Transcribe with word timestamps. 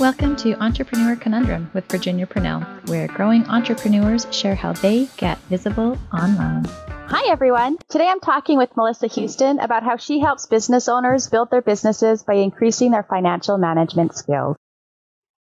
Welcome 0.00 0.36
to 0.36 0.52
Entrepreneur 0.62 1.16
Conundrum 1.16 1.72
with 1.74 1.90
Virginia 1.90 2.24
Purnell, 2.24 2.60
where 2.86 3.08
growing 3.08 3.44
entrepreneurs 3.46 4.28
share 4.30 4.54
how 4.54 4.72
they 4.74 5.08
get 5.16 5.38
visible 5.48 5.98
online. 6.12 6.66
Hi, 6.86 7.28
everyone. 7.32 7.78
Today 7.88 8.06
I'm 8.06 8.20
talking 8.20 8.58
with 8.58 8.76
Melissa 8.76 9.08
Houston 9.08 9.58
about 9.58 9.82
how 9.82 9.96
she 9.96 10.20
helps 10.20 10.46
business 10.46 10.88
owners 10.88 11.28
build 11.28 11.50
their 11.50 11.62
businesses 11.62 12.22
by 12.22 12.34
increasing 12.34 12.92
their 12.92 13.02
financial 13.02 13.58
management 13.58 14.14
skills. 14.14 14.54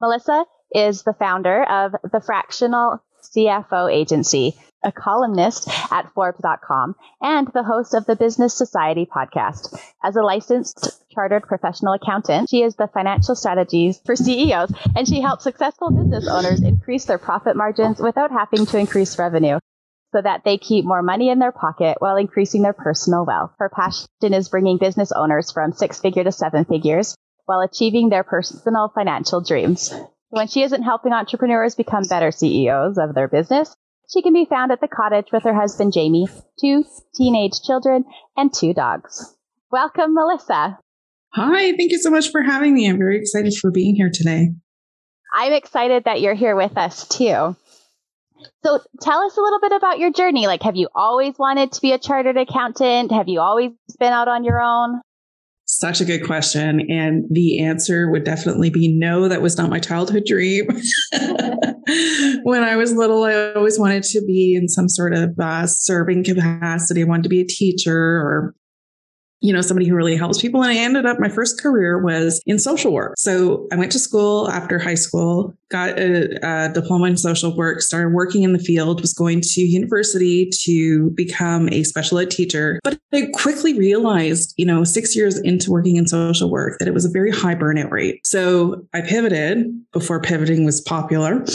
Melissa 0.01 0.43
is 0.75 1.03
the 1.03 1.13
founder 1.13 1.63
of 1.63 1.93
the 2.11 2.19
Fractional 2.19 3.01
CFO 3.33 3.89
Agency, 3.89 4.55
a 4.83 4.91
columnist 4.91 5.69
at 5.93 6.11
Forbes.com, 6.13 6.95
and 7.21 7.47
the 7.53 7.63
host 7.63 7.93
of 7.93 8.05
the 8.05 8.17
Business 8.17 8.53
Society 8.53 9.07
podcast. 9.09 9.79
As 10.03 10.17
a 10.17 10.21
licensed 10.21 11.00
chartered 11.13 11.43
professional 11.43 11.93
accountant, 11.93 12.49
she 12.49 12.63
is 12.63 12.75
the 12.75 12.87
financial 12.87 13.35
strategies 13.35 13.99
for 14.05 14.15
CEOs, 14.15 14.73
and 14.95 15.07
she 15.07 15.21
helps 15.21 15.43
successful 15.43 15.91
business 15.91 16.27
owners 16.27 16.61
increase 16.61 17.05
their 17.05 17.17
profit 17.17 17.55
margins 17.55 17.99
without 17.99 18.31
having 18.31 18.65
to 18.65 18.77
increase 18.77 19.19
revenue 19.19 19.59
so 20.13 20.21
that 20.21 20.43
they 20.43 20.57
keep 20.57 20.85
more 20.85 21.01
money 21.01 21.29
in 21.29 21.39
their 21.39 21.51
pocket 21.51 21.97
while 21.99 22.17
increasing 22.17 22.61
their 22.61 22.73
personal 22.73 23.25
wealth. 23.25 23.51
Her 23.59 23.69
passion 23.69 24.33
is 24.33 24.49
bringing 24.49 24.77
business 24.77 25.11
owners 25.11 25.51
from 25.51 25.73
six 25.73 25.99
figure 25.99 26.23
to 26.23 26.31
seven 26.31 26.65
figures 26.65 27.15
while 27.45 27.61
achieving 27.61 28.09
their 28.09 28.23
personal 28.23 28.91
financial 28.93 29.41
dreams. 29.41 29.93
When 30.29 30.47
she 30.47 30.63
isn't 30.63 30.83
helping 30.83 31.13
entrepreneurs 31.13 31.75
become 31.75 32.03
better 32.09 32.31
CEOs 32.31 32.97
of 32.97 33.15
their 33.15 33.27
business, 33.27 33.75
she 34.11 34.21
can 34.21 34.33
be 34.33 34.45
found 34.45 34.71
at 34.71 34.81
the 34.81 34.87
cottage 34.87 35.27
with 35.31 35.43
her 35.43 35.53
husband 35.53 35.93
Jamie, 35.93 36.27
two 36.59 36.83
teenage 37.15 37.61
children, 37.61 38.05
and 38.35 38.53
two 38.53 38.73
dogs. 38.73 39.35
Welcome, 39.71 40.13
Melissa. 40.13 40.79
Hi, 41.33 41.71
thank 41.77 41.91
you 41.91 41.99
so 41.99 42.09
much 42.09 42.29
for 42.29 42.41
having 42.41 42.73
me. 42.73 42.89
I'm 42.89 42.97
very 42.97 43.17
excited 43.17 43.53
for 43.55 43.71
being 43.71 43.95
here 43.95 44.11
today. 44.13 44.49
I'm 45.33 45.53
excited 45.53 46.03
that 46.03 46.19
you're 46.19 46.33
here 46.33 46.55
with 46.55 46.77
us 46.77 47.07
too. 47.07 47.55
So 48.63 48.79
tell 49.01 49.21
us 49.21 49.37
a 49.37 49.41
little 49.41 49.59
bit 49.59 49.71
about 49.71 49.99
your 49.99 50.11
journey. 50.11 50.47
Like, 50.47 50.63
have 50.63 50.75
you 50.75 50.89
always 50.93 51.35
wanted 51.37 51.71
to 51.73 51.81
be 51.81 51.93
a 51.93 51.97
chartered 51.97 52.37
accountant? 52.37 53.11
Have 53.11 53.29
you 53.29 53.39
always 53.39 53.71
been 53.99 54.11
out 54.11 54.27
on 54.27 54.43
your 54.43 54.61
own? 54.61 55.01
Such 55.65 56.01
a 56.01 56.05
good 56.05 56.25
question. 56.25 56.81
And 56.89 57.23
the 57.31 57.63
answer 57.63 58.11
would 58.11 58.25
definitely 58.25 58.69
be 58.69 58.93
no, 58.93 59.29
that 59.29 59.41
was 59.41 59.57
not 59.57 59.69
my 59.69 59.79
childhood 59.79 60.23
dream. 60.25 60.65
when 62.43 62.63
I 62.63 62.75
was 62.75 62.93
little, 62.93 63.23
I 63.23 63.53
always 63.53 63.79
wanted 63.79 64.03
to 64.03 64.21
be 64.25 64.53
in 64.53 64.67
some 64.67 64.89
sort 64.89 65.13
of 65.13 65.39
uh, 65.39 65.65
serving 65.67 66.25
capacity. 66.25 67.01
I 67.01 67.05
wanted 67.05 67.23
to 67.23 67.29
be 67.29 67.39
a 67.39 67.47
teacher 67.47 67.95
or 67.95 68.53
you 69.41 69.51
know, 69.51 69.61
somebody 69.61 69.87
who 69.87 69.95
really 69.95 70.15
helps 70.15 70.39
people. 70.39 70.61
And 70.61 70.71
I 70.71 70.75
ended 70.75 71.05
up, 71.05 71.19
my 71.19 71.29
first 71.29 71.61
career 71.61 72.01
was 72.01 72.41
in 72.45 72.59
social 72.59 72.93
work. 72.93 73.15
So 73.17 73.67
I 73.71 73.75
went 73.75 73.91
to 73.93 73.99
school 73.99 74.49
after 74.49 74.77
high 74.77 74.95
school, 74.95 75.53
got 75.69 75.97
a, 75.97 76.37
a, 76.47 76.73
diploma 76.73 77.07
in 77.07 77.17
social 77.17 77.55
work, 77.55 77.81
started 77.81 78.13
working 78.13 78.43
in 78.43 78.53
the 78.53 78.59
field, 78.59 79.01
was 79.01 79.13
going 79.13 79.41
to 79.41 79.61
university 79.61 80.49
to 80.63 81.09
become 81.11 81.69
a 81.69 81.83
special 81.83 82.19
ed 82.19 82.29
teacher. 82.29 82.79
But 82.83 82.99
I 83.13 83.29
quickly 83.33 83.77
realized, 83.77 84.53
you 84.57 84.65
know, 84.65 84.83
six 84.83 85.15
years 85.15 85.39
into 85.39 85.71
working 85.71 85.95
in 85.95 86.07
social 86.07 86.51
work, 86.51 86.77
that 86.79 86.87
it 86.87 86.93
was 86.93 87.05
a 87.05 87.09
very 87.09 87.31
high 87.31 87.55
burnout 87.55 87.89
rate. 87.89 88.25
So 88.25 88.85
I 88.93 89.01
pivoted 89.01 89.65
before 89.91 90.21
pivoting 90.21 90.65
was 90.65 90.81
popular. 90.81 91.43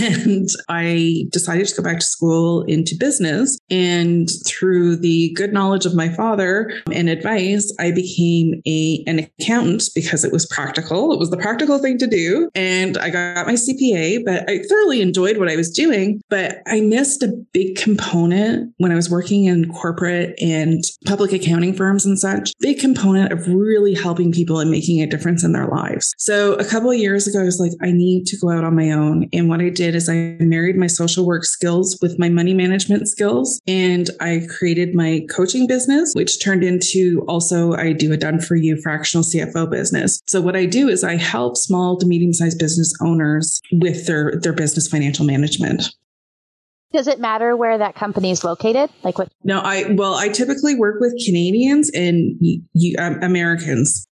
And 0.00 0.48
I 0.68 1.26
decided 1.30 1.66
to 1.68 1.76
go 1.76 1.82
back 1.82 2.00
to 2.00 2.04
school 2.04 2.62
into 2.62 2.96
business. 2.98 3.58
And 3.70 4.28
through 4.46 4.96
the 4.96 5.32
good 5.34 5.52
knowledge 5.52 5.86
of 5.86 5.94
my 5.94 6.08
father 6.08 6.72
and 6.90 7.08
advice, 7.22 7.74
I 7.78 7.92
became 7.92 8.62
a, 8.66 9.02
an 9.06 9.18
accountant 9.20 9.84
because 9.94 10.24
it 10.24 10.32
was 10.32 10.46
practical. 10.46 11.12
It 11.12 11.18
was 11.18 11.30
the 11.30 11.36
practical 11.36 11.78
thing 11.78 11.98
to 11.98 12.06
do. 12.06 12.50
And 12.54 12.98
I 12.98 13.10
got 13.10 13.46
my 13.46 13.54
CPA, 13.54 14.24
but 14.24 14.48
I 14.48 14.62
thoroughly 14.68 15.00
enjoyed 15.00 15.38
what 15.38 15.48
I 15.48 15.56
was 15.56 15.70
doing. 15.70 16.20
But 16.28 16.62
I 16.66 16.80
missed 16.80 17.22
a 17.22 17.28
big 17.52 17.76
component 17.76 18.72
when 18.78 18.92
I 18.92 18.94
was 18.94 19.10
working 19.10 19.44
in 19.44 19.72
corporate 19.72 20.34
and 20.40 20.82
public 21.06 21.32
accounting 21.32 21.74
firms 21.74 22.04
and 22.04 22.18
such, 22.18 22.52
big 22.60 22.78
component 22.78 23.32
of 23.32 23.46
really 23.48 23.94
helping 23.94 24.32
people 24.32 24.58
and 24.58 24.70
making 24.70 25.00
a 25.00 25.06
difference 25.06 25.44
in 25.44 25.52
their 25.52 25.66
lives. 25.66 26.14
So 26.18 26.54
a 26.54 26.64
couple 26.64 26.90
of 26.90 26.98
years 26.98 27.26
ago, 27.26 27.40
I 27.40 27.44
was 27.44 27.60
like, 27.60 27.72
I 27.82 27.92
need 27.92 28.26
to 28.26 28.36
go 28.36 28.50
out 28.50 28.64
on 28.64 28.74
my 28.74 28.90
own. 28.90 29.28
And 29.32 29.48
what 29.48 29.60
I 29.60 29.68
did 29.68 29.94
is 29.94 30.08
I 30.08 30.36
married 30.40 30.76
my 30.76 30.86
social 30.86 31.26
work 31.26 31.44
skills 31.44 31.98
with 32.02 32.18
my 32.18 32.28
money 32.28 32.54
management 32.54 33.08
skills. 33.08 33.60
And 33.66 34.10
I 34.20 34.46
created 34.48 34.94
my 34.94 35.26
coaching 35.30 35.66
business, 35.66 36.12
which 36.14 36.42
turned 36.42 36.64
into 36.64 37.11
also 37.22 37.72
I 37.72 37.92
do 37.92 38.12
a 38.12 38.16
done 38.16 38.40
for 38.40 38.56
you 38.56 38.80
fractional 38.80 39.24
CFO 39.24 39.70
business. 39.70 40.20
So 40.26 40.40
what 40.40 40.56
I 40.56 40.66
do 40.66 40.88
is 40.88 41.04
I 41.04 41.16
help 41.16 41.56
small 41.56 41.98
to 41.98 42.06
medium 42.06 42.32
sized 42.32 42.58
business 42.58 42.92
owners 43.00 43.60
with 43.72 44.06
their 44.06 44.38
their 44.40 44.52
business 44.52 44.88
financial 44.88 45.24
management. 45.24 45.84
Does 46.92 47.06
it 47.06 47.20
matter 47.20 47.56
where 47.56 47.78
that 47.78 47.94
company 47.94 48.30
is 48.30 48.44
located? 48.44 48.90
Like 49.02 49.18
what? 49.18 49.28
No, 49.44 49.60
I 49.60 49.92
well, 49.92 50.14
I 50.14 50.28
typically 50.28 50.74
work 50.74 51.00
with 51.00 51.14
Canadians 51.24 51.90
and 51.94 52.36
you, 52.40 52.96
um, 52.98 53.22
Americans. 53.22 54.08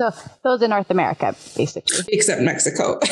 So 0.00 0.12
those 0.44 0.62
in 0.62 0.70
North 0.70 0.90
America, 0.90 1.34
basically, 1.56 2.04
except 2.08 2.40
Mexico. 2.42 3.00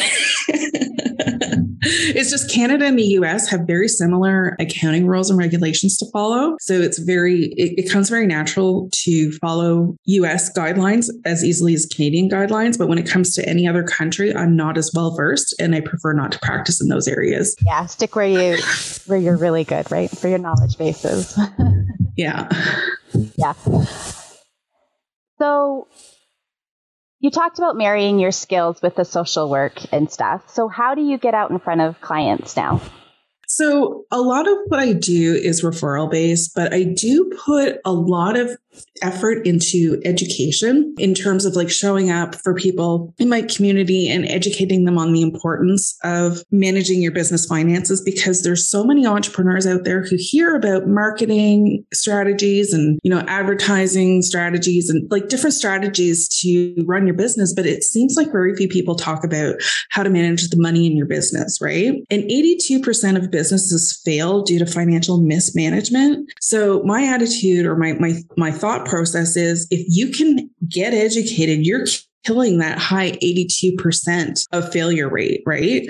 it's 1.87 2.31
just 2.31 2.51
Canada 2.51 2.85
and 2.85 2.99
the 2.99 3.05
US 3.05 3.49
have 3.49 3.63
very 3.67 3.89
similar 3.89 4.57
accounting 4.59 5.07
rules 5.07 5.31
and 5.31 5.39
regulations 5.39 5.97
to 5.99 6.07
follow. 6.13 6.57
So 6.61 6.75
it's 6.75 6.99
very, 6.99 7.47
it, 7.57 7.85
it 7.85 7.91
comes 7.91 8.09
very 8.09 8.27
natural 8.27 8.89
to 8.93 9.33
follow 9.33 9.97
US 10.05 10.53
guidelines 10.53 11.09
as 11.25 11.45
easily 11.45 11.75
as 11.75 11.87
Canadian 11.87 12.29
guidelines. 12.29 12.79
But 12.79 12.89
when 12.89 12.99
it 12.99 13.09
comes 13.09 13.35
to 13.35 13.49
any 13.49 13.67
other 13.67 13.83
country, 13.83 14.35
I'm 14.35 14.57
not 14.57 14.77
as 14.77 14.91
well 14.95 15.15
versed 15.15 15.55
and 15.59 15.75
I 15.75 15.81
prefer 15.81 16.13
not 16.13 16.33
to 16.33 16.39
practice 16.41 16.81
in 16.81 16.89
those 16.89 17.09
areas. 17.09 17.57
Yeah, 17.61 17.87
stick 17.87 18.17
where 18.17 18.27
you 18.27 18.63
where 19.07 19.19
you're 19.19 19.37
really 19.37 19.65
good, 19.65 19.91
right? 19.91 20.11
For 20.11 20.29
your 20.29 20.39
knowledge 20.39 20.77
bases. 20.79 21.39
yeah. 22.17 22.49
Yeah. 23.37 23.55
So 25.39 25.89
you 27.27 27.31
talked 27.33 27.59
about 27.59 27.77
marrying 27.77 28.21
your 28.21 28.31
skills 28.31 28.81
with 28.81 28.95
the 28.95 29.05
social 29.05 29.51
work 29.51 29.93
and 29.93 30.09
stuff. 30.09 30.49
So, 30.49 30.69
how 30.69 30.95
do 30.95 31.03
you 31.03 31.19
get 31.19 31.35
out 31.35 31.51
in 31.51 31.59
front 31.59 31.81
of 31.81 32.01
clients 32.01 32.57
now? 32.57 32.81
So, 33.47 34.05
a 34.11 34.21
lot 34.21 34.49
of 34.49 34.57
what 34.67 34.81
I 34.81 34.93
do 34.93 35.35
is 35.35 35.63
referral 35.63 36.11
based, 36.11 36.55
but 36.55 36.73
I 36.73 36.83
do 36.83 37.31
put 37.45 37.79
a 37.85 37.93
lot 37.93 38.37
of 38.37 38.57
effort 39.03 39.47
into 39.47 40.01
education 40.05 40.95
in 40.99 41.15
terms 41.15 41.45
of 41.45 41.55
like 41.57 41.71
showing 41.71 42.11
up 42.11 42.35
for 42.35 42.55
people 42.55 43.15
in 43.19 43.29
my 43.29 43.43
community 43.43 44.09
and 44.09 44.27
educating 44.27 44.85
them 44.85 44.99
on 44.99 45.13
the 45.13 45.23
importance 45.23 45.97
of 46.05 46.43
managing 46.51 47.03
your 47.03 47.13
business 47.13 47.47
finances 47.47 48.03
because 48.03 48.43
there's 48.43 48.69
so 48.69 48.85
many 48.85 49.07
entrepreneurs 49.07 49.67
out 49.67 49.85
there 49.85 50.03
who 50.03 50.17
hear 50.19 50.55
about 50.55 50.87
marketing 50.87 51.85
strategies 51.93 52.73
and 52.73 52.99
you 53.03 53.11
know 53.11 53.21
advertising 53.29 54.23
strategies 54.23 54.91
and 54.91 55.11
like 55.11 55.29
different 55.29 55.55
strategies 55.55 56.29
to 56.29 56.75
run 56.87 57.07
your 57.07 57.17
business 57.17 57.55
but 57.55 57.67
it 57.67 57.83
seems 57.83 58.17
like 58.17 58.31
very 58.33 58.55
few 58.55 58.69
people 58.69 58.95
talk 58.95 59.25
about 59.25 59.55
how 59.91 60.03
to 60.03 60.11
manage 60.11 60.49
the 60.49 60.61
money 60.61 60.87
in 60.87 60.97
your 60.97 61.07
business 61.07 61.59
right? 61.61 61.95
And 62.11 62.23
82% 62.25 63.17
of 63.17 63.31
businesses 63.37 64.01
fail 64.05 64.43
due 64.43 64.59
to 64.59 64.67
financial 64.67 65.21
mismanagement 65.21 66.31
so 66.41 66.83
my 66.85 67.05
attitude 67.05 67.67
or 67.67 67.77
my 67.77 67.93
my 67.95 68.15
my 68.37 68.51
thought 68.51 68.87
process 68.87 69.37
is 69.37 69.67
if 69.71 69.85
you 69.89 70.11
can 70.11 70.49
get 70.69 70.95
educated, 70.95 71.67
you're 71.67 71.87
killing 72.25 72.59
that 72.59 72.79
high 72.79 73.13
82% 73.13 74.47
of 74.53 74.73
failure 74.73 75.09
rate, 75.09 75.43
right? 75.47 75.89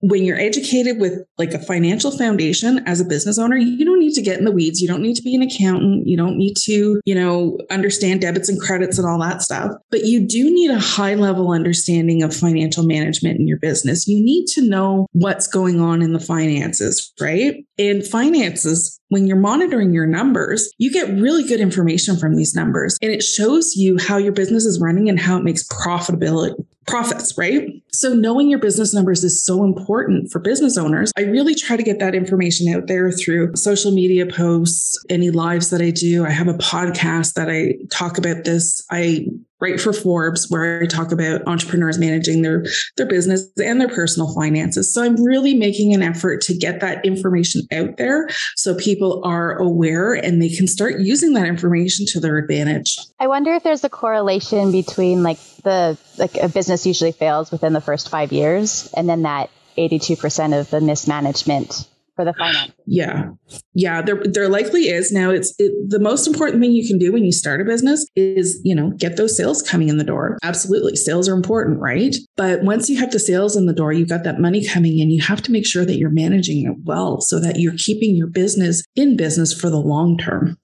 When 0.00 0.24
you're 0.24 0.38
educated 0.38 1.00
with 1.00 1.24
like 1.38 1.52
a 1.52 1.58
financial 1.58 2.10
foundation 2.10 2.82
as 2.86 3.00
a 3.00 3.04
business 3.04 3.38
owner, 3.38 3.56
you 3.56 3.84
don't 3.84 3.98
need 3.98 4.14
to 4.14 4.22
get 4.22 4.38
in 4.38 4.44
the 4.44 4.52
weeds. 4.52 4.80
You 4.80 4.88
don't 4.88 5.02
need 5.02 5.16
to 5.16 5.22
be 5.22 5.34
an 5.34 5.42
accountant. 5.42 6.06
You 6.06 6.16
don't 6.16 6.36
need 6.36 6.56
to, 6.64 7.00
you 7.04 7.14
know, 7.14 7.58
understand 7.70 8.20
debits 8.20 8.48
and 8.48 8.60
credits 8.60 8.98
and 8.98 9.06
all 9.06 9.18
that 9.20 9.42
stuff. 9.42 9.72
But 9.90 10.04
you 10.04 10.26
do 10.26 10.50
need 10.50 10.70
a 10.70 10.78
high 10.78 11.14
level 11.14 11.50
understanding 11.50 12.22
of 12.22 12.34
financial 12.34 12.84
management 12.84 13.40
in 13.40 13.48
your 13.48 13.58
business. 13.58 14.06
You 14.06 14.22
need 14.22 14.46
to 14.48 14.62
know 14.62 15.06
what's 15.12 15.46
going 15.46 15.80
on 15.80 16.02
in 16.02 16.12
the 16.12 16.20
finances, 16.20 17.12
right? 17.20 17.64
And 17.78 18.06
finances, 18.06 19.00
when 19.08 19.26
you're 19.26 19.36
monitoring 19.36 19.92
your 19.92 20.06
numbers, 20.06 20.70
you 20.78 20.92
get 20.92 21.08
really 21.08 21.44
good 21.44 21.60
information 21.60 22.16
from 22.16 22.36
these 22.36 22.54
numbers 22.54 22.98
and 23.02 23.10
it 23.10 23.22
shows 23.22 23.76
you 23.76 23.96
how 23.98 24.16
your 24.16 24.32
business 24.32 24.64
is 24.64 24.80
running 24.80 25.08
and 25.08 25.20
how 25.20 25.36
it 25.36 25.44
makes 25.44 25.66
profitability 25.68 26.54
profits, 26.86 27.36
right? 27.36 27.68
So 27.92 28.14
knowing 28.14 28.48
your 28.48 28.58
business 28.58 28.94
numbers 28.94 29.24
is 29.24 29.44
so 29.44 29.64
important 29.64 30.30
for 30.30 30.38
business 30.38 30.78
owners. 30.78 31.12
I 31.16 31.22
really 31.22 31.54
try 31.54 31.76
to 31.76 31.82
get 31.82 31.98
that 31.98 32.14
information 32.14 32.72
out 32.72 32.86
there 32.86 33.10
through 33.10 33.56
social 33.56 33.90
media 33.90 34.26
posts, 34.26 34.96
any 35.10 35.30
lives 35.30 35.70
that 35.70 35.82
I 35.82 35.90
do. 35.90 36.24
I 36.24 36.30
have 36.30 36.48
a 36.48 36.54
podcast 36.54 37.34
that 37.34 37.50
I 37.50 37.74
talk 37.90 38.18
about 38.18 38.44
this. 38.44 38.84
I 38.90 39.26
write 39.60 39.80
for 39.80 39.92
Forbes 39.92 40.50
where 40.50 40.82
I 40.82 40.86
talk 40.86 41.12
about 41.12 41.46
entrepreneurs 41.46 41.98
managing 41.98 42.42
their 42.42 42.64
their 42.96 43.06
business 43.06 43.48
and 43.56 43.80
their 43.80 43.88
personal 43.88 44.32
finances. 44.34 44.92
So 44.92 45.02
I'm 45.02 45.22
really 45.22 45.54
making 45.54 45.94
an 45.94 46.02
effort 46.02 46.40
to 46.42 46.54
get 46.54 46.80
that 46.80 47.04
information 47.04 47.62
out 47.72 47.96
there 47.96 48.28
so 48.54 48.74
people 48.74 49.22
are 49.24 49.56
aware 49.56 50.14
and 50.14 50.40
they 50.42 50.48
can 50.48 50.66
start 50.66 51.00
using 51.00 51.32
that 51.34 51.46
information 51.46 52.06
to 52.06 52.20
their 52.20 52.38
advantage. 52.38 52.98
I 53.18 53.28
wonder 53.28 53.54
if 53.54 53.62
there's 53.62 53.84
a 53.84 53.88
correlation 53.88 54.72
between 54.72 55.22
like 55.22 55.38
the 55.62 55.98
like 56.18 56.36
a 56.36 56.48
business 56.48 56.86
usually 56.86 57.12
fails 57.12 57.50
within 57.50 57.72
the 57.72 57.80
first 57.80 58.08
5 58.08 58.32
years 58.32 58.92
and 58.96 59.08
then 59.08 59.22
that 59.22 59.50
82% 59.76 60.58
of 60.58 60.70
the 60.70 60.80
mismanagement 60.80 61.86
for 62.16 62.24
the 62.24 62.32
finance. 62.32 62.72
Yeah. 62.86 63.30
Yeah, 63.74 64.00
there 64.02 64.20
there 64.24 64.48
likely 64.48 64.88
is. 64.88 65.12
Now 65.12 65.30
it's 65.30 65.54
it, 65.58 65.72
the 65.88 66.00
most 66.00 66.26
important 66.26 66.60
thing 66.62 66.72
you 66.72 66.86
can 66.86 66.98
do 66.98 67.12
when 67.12 67.24
you 67.24 67.30
start 67.30 67.60
a 67.60 67.64
business 67.64 68.06
is, 68.16 68.58
you 68.64 68.74
know, 68.74 68.90
get 68.96 69.16
those 69.16 69.36
sales 69.36 69.62
coming 69.62 69.88
in 69.88 69.98
the 69.98 70.04
door. 70.04 70.38
Absolutely. 70.42 70.96
Sales 70.96 71.28
are 71.28 71.34
important, 71.34 71.78
right? 71.78 72.16
But 72.36 72.62
once 72.62 72.88
you 72.88 72.98
have 72.98 73.12
the 73.12 73.18
sales 73.20 73.54
in 73.54 73.66
the 73.66 73.74
door, 73.74 73.92
you've 73.92 74.08
got 74.08 74.24
that 74.24 74.40
money 74.40 74.66
coming 74.66 74.98
in, 74.98 75.10
you 75.10 75.22
have 75.22 75.42
to 75.42 75.52
make 75.52 75.66
sure 75.66 75.84
that 75.84 75.98
you're 75.98 76.10
managing 76.10 76.66
it 76.66 76.76
well 76.84 77.20
so 77.20 77.38
that 77.38 77.60
you're 77.60 77.76
keeping 77.76 78.16
your 78.16 78.28
business 78.28 78.82
in 78.96 79.16
business 79.16 79.52
for 79.52 79.68
the 79.68 79.76
long 79.76 80.16
term. 80.16 80.58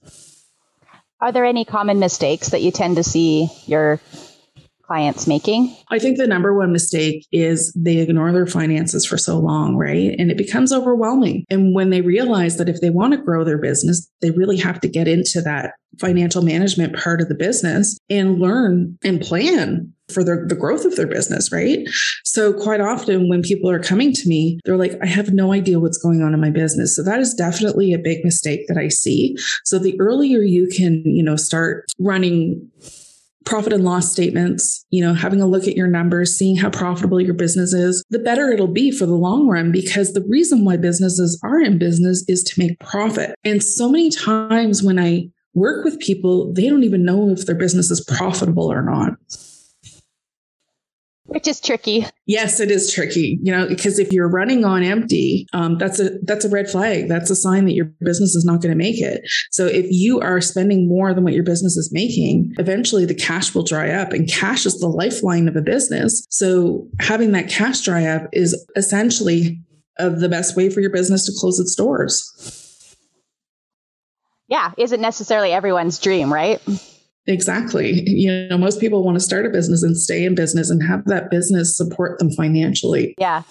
Are 1.20 1.30
there 1.30 1.44
any 1.44 1.64
common 1.64 2.00
mistakes 2.00 2.48
that 2.48 2.62
you 2.62 2.72
tend 2.72 2.96
to 2.96 3.04
see 3.04 3.48
your 3.66 4.00
clients 4.92 5.26
making? 5.26 5.74
I 5.88 5.98
think 5.98 6.18
the 6.18 6.26
number 6.26 6.54
one 6.54 6.70
mistake 6.70 7.26
is 7.32 7.72
they 7.74 7.96
ignore 7.96 8.30
their 8.30 8.46
finances 8.46 9.06
for 9.06 9.16
so 9.16 9.38
long, 9.38 9.74
right? 9.74 10.14
And 10.18 10.30
it 10.30 10.36
becomes 10.36 10.70
overwhelming. 10.70 11.46
And 11.48 11.74
when 11.74 11.88
they 11.88 12.02
realize 12.02 12.58
that 12.58 12.68
if 12.68 12.82
they 12.82 12.90
want 12.90 13.14
to 13.14 13.22
grow 13.22 13.42
their 13.42 13.56
business, 13.56 14.06
they 14.20 14.32
really 14.32 14.58
have 14.58 14.80
to 14.82 14.88
get 14.88 15.08
into 15.08 15.40
that 15.40 15.72
financial 15.98 16.42
management 16.42 16.94
part 16.94 17.22
of 17.22 17.28
the 17.28 17.34
business 17.34 17.96
and 18.10 18.38
learn 18.38 18.98
and 19.02 19.22
plan 19.22 19.90
for 20.12 20.22
the, 20.22 20.44
the 20.46 20.54
growth 20.54 20.84
of 20.84 20.96
their 20.96 21.06
business, 21.06 21.50
right? 21.50 21.88
So, 22.24 22.52
quite 22.52 22.82
often 22.82 23.30
when 23.30 23.40
people 23.40 23.70
are 23.70 23.80
coming 23.80 24.12
to 24.12 24.28
me, 24.28 24.60
they're 24.66 24.76
like, 24.76 24.92
I 25.02 25.06
have 25.06 25.32
no 25.32 25.54
idea 25.54 25.80
what's 25.80 25.96
going 25.96 26.22
on 26.22 26.34
in 26.34 26.40
my 26.40 26.50
business. 26.50 26.94
So, 26.94 27.02
that 27.02 27.18
is 27.18 27.32
definitely 27.32 27.94
a 27.94 27.98
big 27.98 28.22
mistake 28.24 28.66
that 28.68 28.76
I 28.76 28.88
see. 28.88 29.36
So, 29.64 29.78
the 29.78 29.98
earlier 29.98 30.40
you 30.40 30.68
can, 30.68 31.02
you 31.06 31.22
know, 31.22 31.36
start 31.36 31.86
running 31.98 32.70
profit 33.44 33.72
and 33.72 33.84
loss 33.84 34.10
statements, 34.10 34.84
you 34.90 35.02
know, 35.04 35.14
having 35.14 35.40
a 35.40 35.46
look 35.46 35.66
at 35.66 35.76
your 35.76 35.86
numbers, 35.86 36.36
seeing 36.36 36.56
how 36.56 36.70
profitable 36.70 37.20
your 37.20 37.34
business 37.34 37.72
is, 37.72 38.04
the 38.10 38.18
better 38.18 38.50
it'll 38.50 38.66
be 38.66 38.90
for 38.90 39.06
the 39.06 39.14
long 39.14 39.48
run 39.48 39.72
because 39.72 40.12
the 40.12 40.24
reason 40.28 40.64
why 40.64 40.76
businesses 40.76 41.40
are 41.42 41.60
in 41.60 41.78
business 41.78 42.24
is 42.28 42.42
to 42.44 42.60
make 42.60 42.78
profit. 42.78 43.34
And 43.44 43.62
so 43.62 43.88
many 43.88 44.10
times 44.10 44.82
when 44.82 44.98
I 44.98 45.28
work 45.54 45.84
with 45.84 46.00
people, 46.00 46.52
they 46.52 46.68
don't 46.68 46.84
even 46.84 47.04
know 47.04 47.30
if 47.30 47.46
their 47.46 47.54
business 47.54 47.90
is 47.90 48.00
profitable 48.00 48.70
or 48.70 48.82
not 48.82 49.16
which 51.26 51.46
is 51.46 51.60
tricky. 51.60 52.06
Yes, 52.26 52.60
it 52.60 52.70
is 52.70 52.92
tricky. 52.92 53.38
You 53.42 53.52
know, 53.52 53.68
because 53.68 53.98
if 53.98 54.12
you're 54.12 54.28
running 54.28 54.64
on 54.64 54.82
empty, 54.82 55.46
um, 55.52 55.78
that's 55.78 56.00
a 56.00 56.10
that's 56.24 56.44
a 56.44 56.48
red 56.48 56.68
flag. 56.68 57.08
That's 57.08 57.30
a 57.30 57.36
sign 57.36 57.64
that 57.66 57.74
your 57.74 57.86
business 58.00 58.34
is 58.34 58.44
not 58.44 58.60
going 58.60 58.72
to 58.72 58.76
make 58.76 59.00
it. 59.00 59.22
So 59.50 59.66
if 59.66 59.86
you 59.88 60.20
are 60.20 60.40
spending 60.40 60.88
more 60.88 61.14
than 61.14 61.24
what 61.24 61.32
your 61.32 61.44
business 61.44 61.76
is 61.76 61.90
making, 61.92 62.54
eventually 62.58 63.04
the 63.04 63.14
cash 63.14 63.54
will 63.54 63.64
dry 63.64 63.90
up, 63.90 64.12
and 64.12 64.28
cash 64.28 64.66
is 64.66 64.78
the 64.78 64.88
lifeline 64.88 65.48
of 65.48 65.56
a 65.56 65.62
business. 65.62 66.26
So 66.30 66.88
having 67.00 67.32
that 67.32 67.48
cash 67.48 67.80
dry 67.80 68.06
up 68.06 68.28
is 68.32 68.54
essentially 68.76 69.60
of 69.98 70.20
the 70.20 70.28
best 70.28 70.56
way 70.56 70.70
for 70.70 70.80
your 70.80 70.90
business 70.90 71.26
to 71.26 71.32
close 71.38 71.58
its 71.58 71.74
doors. 71.74 72.88
Yeah, 74.48 74.72
isn't 74.76 75.00
necessarily 75.00 75.52
everyone's 75.52 75.98
dream, 75.98 76.32
right? 76.32 76.60
Exactly. 77.26 78.02
You 78.06 78.48
know, 78.48 78.58
most 78.58 78.80
people 78.80 79.04
want 79.04 79.16
to 79.16 79.24
start 79.24 79.46
a 79.46 79.50
business 79.50 79.82
and 79.82 79.96
stay 79.96 80.24
in 80.24 80.34
business 80.34 80.70
and 80.70 80.82
have 80.82 81.04
that 81.06 81.30
business 81.30 81.76
support 81.76 82.18
them 82.18 82.30
financially. 82.32 83.14
Yeah. 83.18 83.42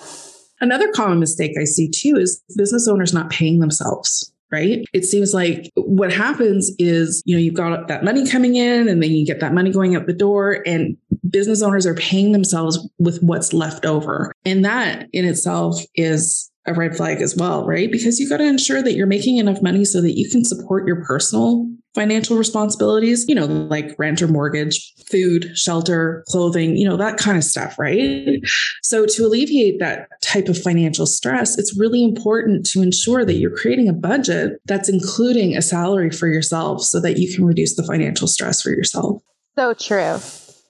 Another 0.59 0.91
common 0.91 1.19
mistake 1.19 1.53
I 1.59 1.63
see 1.63 1.89
too 1.89 2.17
is 2.17 2.41
business 2.57 2.87
owners 2.87 3.13
not 3.13 3.29
paying 3.29 3.59
themselves. 3.59 4.31
Right. 4.51 4.83
It 4.91 5.05
seems 5.05 5.33
like 5.33 5.71
what 5.75 6.11
happens 6.11 6.71
is, 6.77 7.23
you 7.25 7.33
know, 7.33 7.41
you've 7.41 7.53
got 7.53 7.87
that 7.87 8.03
money 8.03 8.29
coming 8.29 8.57
in 8.57 8.89
and 8.89 9.01
then 9.01 9.11
you 9.11 9.25
get 9.25 9.39
that 9.39 9.53
money 9.53 9.71
going 9.71 9.95
out 9.95 10.07
the 10.07 10.13
door 10.13 10.61
and 10.65 10.97
business 11.29 11.61
owners 11.61 11.85
are 11.85 11.95
paying 11.95 12.33
themselves 12.33 12.85
with 12.99 13.23
what's 13.23 13.53
left 13.53 13.85
over. 13.85 14.33
And 14.43 14.65
that 14.65 15.07
in 15.13 15.23
itself 15.23 15.81
is 15.95 16.51
a 16.67 16.73
red 16.73 16.97
flag 16.97 17.21
as 17.21 17.33
well, 17.35 17.65
right? 17.65 17.89
Because 17.89 18.19
you 18.19 18.27
got 18.27 18.37
to 18.37 18.43
ensure 18.43 18.83
that 18.83 18.93
you're 18.93 19.07
making 19.07 19.37
enough 19.37 19.61
money 19.61 19.85
so 19.85 20.01
that 20.01 20.17
you 20.17 20.29
can 20.29 20.43
support 20.43 20.85
your 20.85 21.03
personal 21.05 21.65
financial 21.93 22.37
responsibilities, 22.37 23.25
you 23.27 23.35
know, 23.35 23.45
like 23.45 23.95
rent 23.97 24.21
or 24.21 24.27
mortgage, 24.27 24.93
food, 25.09 25.51
shelter, 25.55 26.23
clothing, 26.27 26.77
you 26.77 26.87
know, 26.87 26.95
that 26.95 27.17
kind 27.17 27.37
of 27.37 27.43
stuff, 27.43 27.77
right? 27.77 28.39
So 28.81 29.05
to 29.05 29.25
alleviate 29.25 29.79
that 29.79 30.07
type 30.21 30.47
of 30.47 30.57
financial 30.57 31.05
stress, 31.05 31.57
it's 31.57 31.77
really 31.77 32.03
important 32.03 32.65
to 32.67 32.81
ensure 32.81 33.25
that 33.25 33.33
you're 33.33 33.55
creating 33.55 33.89
a 33.89 33.93
budget 33.93 34.61
that's 34.65 34.87
including 34.87 35.57
a 35.57 35.61
salary 35.61 36.11
for 36.11 36.27
yourself 36.27 36.81
so 36.81 37.01
that 37.01 37.17
you 37.17 37.33
can 37.33 37.45
reduce 37.45 37.75
the 37.75 37.83
financial 37.83 38.27
stress 38.27 38.61
for 38.61 38.69
yourself. 38.69 39.21
So 39.57 39.73
true. 39.73 40.17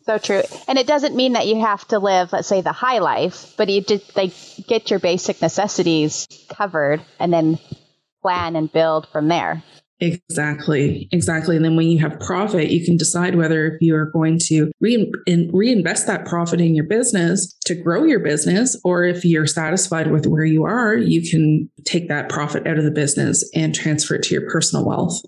So 0.04 0.18
true. 0.18 0.42
And 0.68 0.80
it 0.80 0.88
doesn't 0.88 1.16
mean 1.16 1.34
that 1.34 1.46
you 1.46 1.62
have 1.62 1.88
to 1.90 2.00
live, 2.00 2.34
let's 2.34 2.48
say, 2.48 2.62
the 2.62 2.72
high 2.72 2.98
life, 2.98 3.54
but 3.58 3.70
you 3.70 3.82
just 3.82 4.16
like 4.18 4.34
get 4.68 4.90
your 4.90 5.00
basic 5.00 5.42
necessities 5.42 6.28
covered 6.50 7.06
and 7.20 7.32
then 7.32 7.60
plan 8.24 8.56
and 8.56 8.72
build 8.72 9.08
from 9.10 9.28
there. 9.28 9.62
Exactly. 10.02 11.08
Exactly. 11.12 11.56
And 11.56 11.64
then 11.64 11.76
when 11.76 11.88
you 11.88 12.00
have 12.00 12.20
profit, 12.20 12.72
you 12.72 12.84
can 12.84 12.98
decide 12.98 13.36
whether 13.36 13.68
if 13.68 13.82
you 13.82 13.96
are 13.96 14.08
going 14.08 14.40
to 14.48 14.72
re- 14.80 15.12
reinvest 15.54 16.08
that 16.08 16.26
profit 16.26 16.60
in 16.60 16.74
your 16.74 16.86
business 16.86 17.56
to 17.66 17.76
grow 17.76 18.04
your 18.04 18.20
business, 18.20 18.76
or 18.84 19.04
if 19.04 19.24
you're 19.24 19.46
satisfied 19.46 20.12
with 20.12 20.26
where 20.26 20.44
you 20.44 20.64
are, 20.64 20.96
you 20.96 21.30
can 21.30 21.70
take 21.86 22.10
that 22.10 22.30
profit 22.30 22.66
out 22.66 22.80
of 22.80 22.84
the 22.84 22.92
business 22.92 23.48
and 23.54 23.76
transfer 23.76 24.16
it 24.16 24.24
to 24.24 24.34
your 24.34 24.50
personal 24.50 24.84
wealth. 24.84 25.22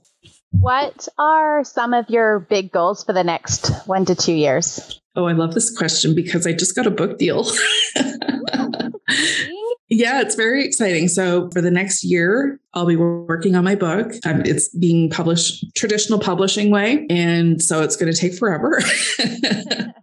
What 0.49 1.07
are 1.19 1.63
some 1.63 1.93
of 1.93 2.09
your 2.09 2.39
big 2.39 2.71
goals 2.71 3.03
for 3.03 3.13
the 3.13 3.23
next 3.23 3.69
one 3.85 4.05
to 4.05 4.15
two 4.15 4.33
years? 4.33 4.99
Oh, 5.15 5.25
I 5.25 5.33
love 5.33 5.53
this 5.53 5.75
question 5.75 6.15
because 6.15 6.47
I 6.47 6.53
just 6.53 6.75
got 6.75 6.87
a 6.87 6.91
book 6.91 7.19
deal. 7.19 7.45
yeah, 9.93 10.21
it's 10.21 10.35
very 10.35 10.65
exciting. 10.65 11.07
So, 11.07 11.49
for 11.51 11.61
the 11.61 11.71
next 11.71 12.03
year, 12.03 12.59
I'll 12.73 12.85
be 12.85 12.95
working 12.95 13.55
on 13.55 13.63
my 13.63 13.75
book. 13.75 14.13
Um, 14.25 14.41
it's 14.45 14.69
being 14.69 15.09
published 15.09 15.65
traditional 15.75 16.19
publishing 16.19 16.71
way, 16.71 17.05
and 17.09 17.61
so 17.61 17.81
it's 17.81 17.95
going 17.95 18.11
to 18.11 18.19
take 18.19 18.33
forever. 18.33 18.81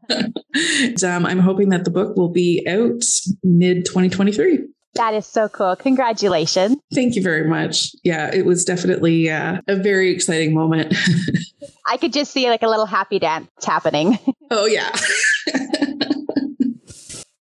and, 0.09 1.05
um, 1.05 1.27
I'm 1.27 1.41
hoping 1.41 1.71
that 1.71 1.85
the 1.85 1.91
book 1.91 2.17
will 2.17 2.31
be 2.31 2.65
out 2.69 3.03
mid 3.43 3.85
2023. 3.85 4.61
That 4.95 5.15
is 5.15 5.27
so 5.27 5.49
cool. 5.49 5.77
Congratulations. 5.77 6.77
Thank 6.93 7.15
you 7.15 7.23
very 7.23 7.49
much. 7.49 7.95
Yeah, 8.03 8.35
it 8.35 8.45
was 8.45 8.65
definitely 8.65 9.31
uh, 9.31 9.61
a 9.69 9.77
very 9.77 10.11
exciting 10.11 10.53
moment. 10.53 10.95
I 11.87 11.97
could 11.97 12.13
just 12.13 12.33
see 12.33 12.49
like 12.49 12.63
a 12.63 12.69
little 12.69 12.87
happy 12.87 13.19
dance 13.19 13.49
happening. 13.65 14.19
Oh, 14.51 14.67
yeah. 14.67 14.91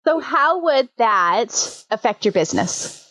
So, 0.06 0.20
how 0.20 0.62
would 0.62 0.88
that 0.98 1.84
affect 1.90 2.24
your 2.24 2.32
business? 2.32 3.02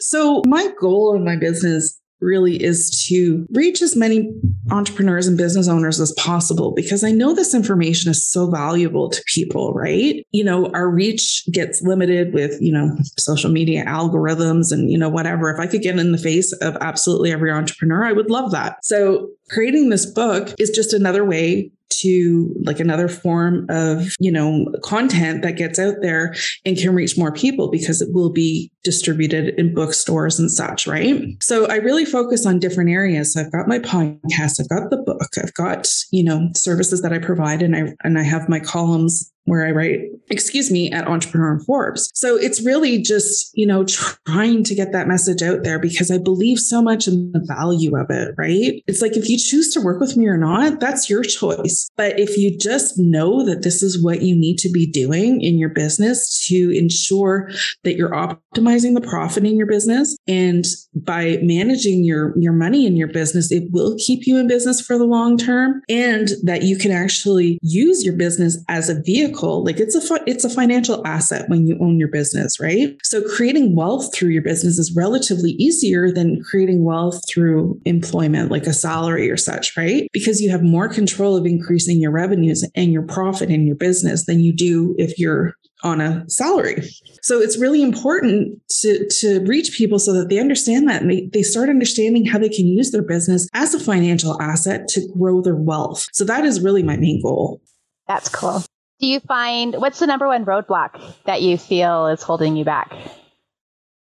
So, 0.00 0.42
my 0.46 0.72
goal 0.80 1.16
in 1.16 1.24
my 1.24 1.36
business 1.36 2.00
really 2.20 2.62
is 2.62 3.06
to 3.08 3.46
reach 3.50 3.80
as 3.82 3.96
many 3.96 4.32
entrepreneurs 4.70 5.26
and 5.26 5.38
business 5.38 5.68
owners 5.68 6.00
as 6.00 6.12
possible 6.12 6.72
because 6.74 7.04
I 7.04 7.10
know 7.10 7.34
this 7.34 7.54
information 7.54 8.10
is 8.10 8.28
so 8.28 8.50
valuable 8.50 9.08
to 9.08 9.22
people, 9.26 9.72
right? 9.72 10.24
You 10.32 10.44
know, 10.44 10.70
our 10.74 10.88
reach 10.88 11.44
gets 11.52 11.82
limited 11.82 12.34
with, 12.34 12.60
you 12.60 12.72
know, 12.72 12.96
social 13.18 13.50
media 13.50 13.84
algorithms 13.84 14.72
and, 14.72 14.90
you 14.90 14.98
know, 14.98 15.08
whatever. 15.08 15.50
If 15.50 15.60
I 15.60 15.66
could 15.66 15.82
get 15.82 15.98
in 15.98 16.12
the 16.12 16.18
face 16.18 16.52
of 16.52 16.76
absolutely 16.80 17.32
every 17.32 17.52
entrepreneur, 17.52 18.04
I 18.04 18.12
would 18.12 18.30
love 18.30 18.50
that. 18.52 18.84
So 18.84 19.28
creating 19.50 19.88
this 19.88 20.06
book 20.06 20.54
is 20.58 20.70
just 20.70 20.92
another 20.92 21.24
way 21.24 21.70
to 21.90 22.54
like 22.62 22.80
another 22.80 23.08
form 23.08 23.66
of, 23.68 24.14
you 24.20 24.30
know, 24.30 24.66
content 24.82 25.42
that 25.42 25.56
gets 25.56 25.78
out 25.78 25.96
there 26.02 26.34
and 26.64 26.76
can 26.76 26.94
reach 26.94 27.18
more 27.18 27.32
people 27.32 27.70
because 27.70 28.00
it 28.00 28.08
will 28.12 28.30
be 28.30 28.70
distributed 28.84 29.54
in 29.58 29.74
bookstores 29.74 30.38
and 30.38 30.50
such, 30.50 30.86
right? 30.86 31.22
So 31.42 31.66
I 31.66 31.76
really 31.76 32.04
focus 32.04 32.46
on 32.46 32.58
different 32.58 32.90
areas. 32.90 33.32
So 33.34 33.40
I've 33.40 33.52
got 33.52 33.68
my 33.68 33.78
podcast, 33.78 34.60
I've 34.60 34.68
got 34.68 34.90
the 34.90 35.02
book, 35.04 35.30
I've 35.42 35.54
got, 35.54 35.88
you 36.10 36.24
know, 36.24 36.48
services 36.54 37.02
that 37.02 37.12
I 37.12 37.18
provide 37.18 37.62
and 37.62 37.74
I 37.74 37.94
and 38.04 38.18
I 38.18 38.22
have 38.22 38.48
my 38.48 38.60
columns 38.60 39.30
where 39.48 39.66
I 39.66 39.70
write 39.70 40.00
excuse 40.30 40.70
me, 40.70 40.90
at 40.90 41.06
Entrepreneur 41.06 41.52
and 41.52 41.64
Forbes. 41.64 42.10
So 42.14 42.36
it's 42.36 42.64
really 42.64 43.00
just, 43.00 43.50
you 43.54 43.66
know, 43.66 43.84
trying 43.84 44.64
to 44.64 44.74
get 44.74 44.92
that 44.92 45.08
message 45.08 45.42
out 45.42 45.64
there 45.64 45.78
because 45.78 46.10
I 46.10 46.18
believe 46.18 46.58
so 46.58 46.82
much 46.82 47.08
in 47.08 47.32
the 47.32 47.44
value 47.46 47.96
of 47.96 48.10
it, 48.10 48.34
right? 48.36 48.82
It's 48.86 49.02
like 49.02 49.16
if 49.16 49.28
you 49.28 49.38
choose 49.38 49.72
to 49.74 49.80
work 49.80 50.00
with 50.00 50.16
me 50.16 50.26
or 50.26 50.36
not, 50.36 50.80
that's 50.80 51.08
your 51.08 51.22
choice. 51.22 51.88
But 51.96 52.18
if 52.18 52.36
you 52.36 52.56
just 52.56 52.98
know 52.98 53.44
that 53.44 53.62
this 53.62 53.82
is 53.82 54.02
what 54.02 54.22
you 54.22 54.34
need 54.34 54.58
to 54.58 54.70
be 54.70 54.86
doing 54.86 55.40
in 55.40 55.58
your 55.58 55.70
business 55.70 56.46
to 56.48 56.70
ensure 56.76 57.50
that 57.84 57.96
you're 57.96 58.10
optimizing 58.10 58.94
the 58.94 59.06
profit 59.06 59.44
in 59.44 59.56
your 59.56 59.66
business 59.66 60.16
and 60.26 60.64
by 60.94 61.38
managing 61.42 62.04
your 62.04 62.34
your 62.38 62.52
money 62.52 62.86
in 62.86 62.96
your 62.96 63.08
business, 63.08 63.52
it 63.52 63.64
will 63.70 63.96
keep 63.98 64.26
you 64.26 64.36
in 64.36 64.48
business 64.48 64.80
for 64.80 64.98
the 64.98 65.04
long 65.04 65.36
term 65.38 65.80
and 65.88 66.28
that 66.42 66.62
you 66.62 66.76
can 66.76 66.90
actually 66.90 67.58
use 67.62 68.04
your 68.04 68.16
business 68.16 68.62
as 68.68 68.88
a 68.88 69.00
vehicle. 69.02 69.37
Like 69.46 69.78
it's 69.78 69.94
a 69.94 70.18
it's 70.26 70.44
a 70.44 70.50
financial 70.50 71.06
asset 71.06 71.48
when 71.48 71.66
you 71.66 71.78
own 71.80 71.98
your 71.98 72.08
business, 72.08 72.60
right? 72.60 72.96
So 73.02 73.22
creating 73.22 73.74
wealth 73.74 74.14
through 74.14 74.30
your 74.30 74.42
business 74.42 74.78
is 74.78 74.94
relatively 74.94 75.52
easier 75.52 76.10
than 76.10 76.42
creating 76.42 76.84
wealth 76.84 77.22
through 77.28 77.80
employment, 77.84 78.50
like 78.50 78.66
a 78.66 78.72
salary 78.72 79.30
or 79.30 79.36
such, 79.36 79.76
right? 79.76 80.08
Because 80.12 80.40
you 80.40 80.50
have 80.50 80.62
more 80.62 80.88
control 80.88 81.36
of 81.36 81.46
increasing 81.46 82.00
your 82.00 82.10
revenues 82.10 82.68
and 82.74 82.92
your 82.92 83.02
profit 83.02 83.50
in 83.50 83.66
your 83.66 83.76
business 83.76 84.26
than 84.26 84.40
you 84.40 84.52
do 84.52 84.94
if 84.98 85.18
you're 85.18 85.54
on 85.84 86.00
a 86.00 86.28
salary. 86.28 86.82
So 87.22 87.40
it's 87.40 87.58
really 87.58 87.82
important 87.82 88.60
to, 88.80 89.08
to 89.20 89.44
reach 89.46 89.76
people 89.76 89.98
so 89.98 90.12
that 90.14 90.28
they 90.28 90.38
understand 90.38 90.88
that 90.88 91.02
and 91.02 91.10
they, 91.10 91.28
they 91.32 91.42
start 91.42 91.68
understanding 91.68 92.24
how 92.24 92.38
they 92.38 92.48
can 92.48 92.66
use 92.66 92.90
their 92.90 93.02
business 93.02 93.48
as 93.54 93.74
a 93.74 93.80
financial 93.80 94.40
asset 94.42 94.88
to 94.88 95.06
grow 95.16 95.40
their 95.40 95.56
wealth. 95.56 96.06
So 96.12 96.24
that 96.24 96.44
is 96.44 96.60
really 96.60 96.82
my 96.82 96.96
main 96.96 97.22
goal. 97.22 97.60
That's 98.06 98.28
cool. 98.28 98.64
Do 99.00 99.06
you 99.06 99.20
find 99.20 99.74
what's 99.76 99.98
the 100.00 100.06
number 100.06 100.26
one 100.26 100.44
roadblock 100.44 101.00
that 101.24 101.42
you 101.42 101.58
feel 101.58 102.08
is 102.08 102.22
holding 102.22 102.56
you 102.56 102.64
back? 102.64 102.92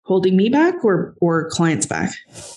Holding 0.09 0.35
me 0.35 0.49
back 0.49 0.83
or 0.83 1.13
or 1.21 1.47
clients 1.51 1.85
back? 1.85 2.11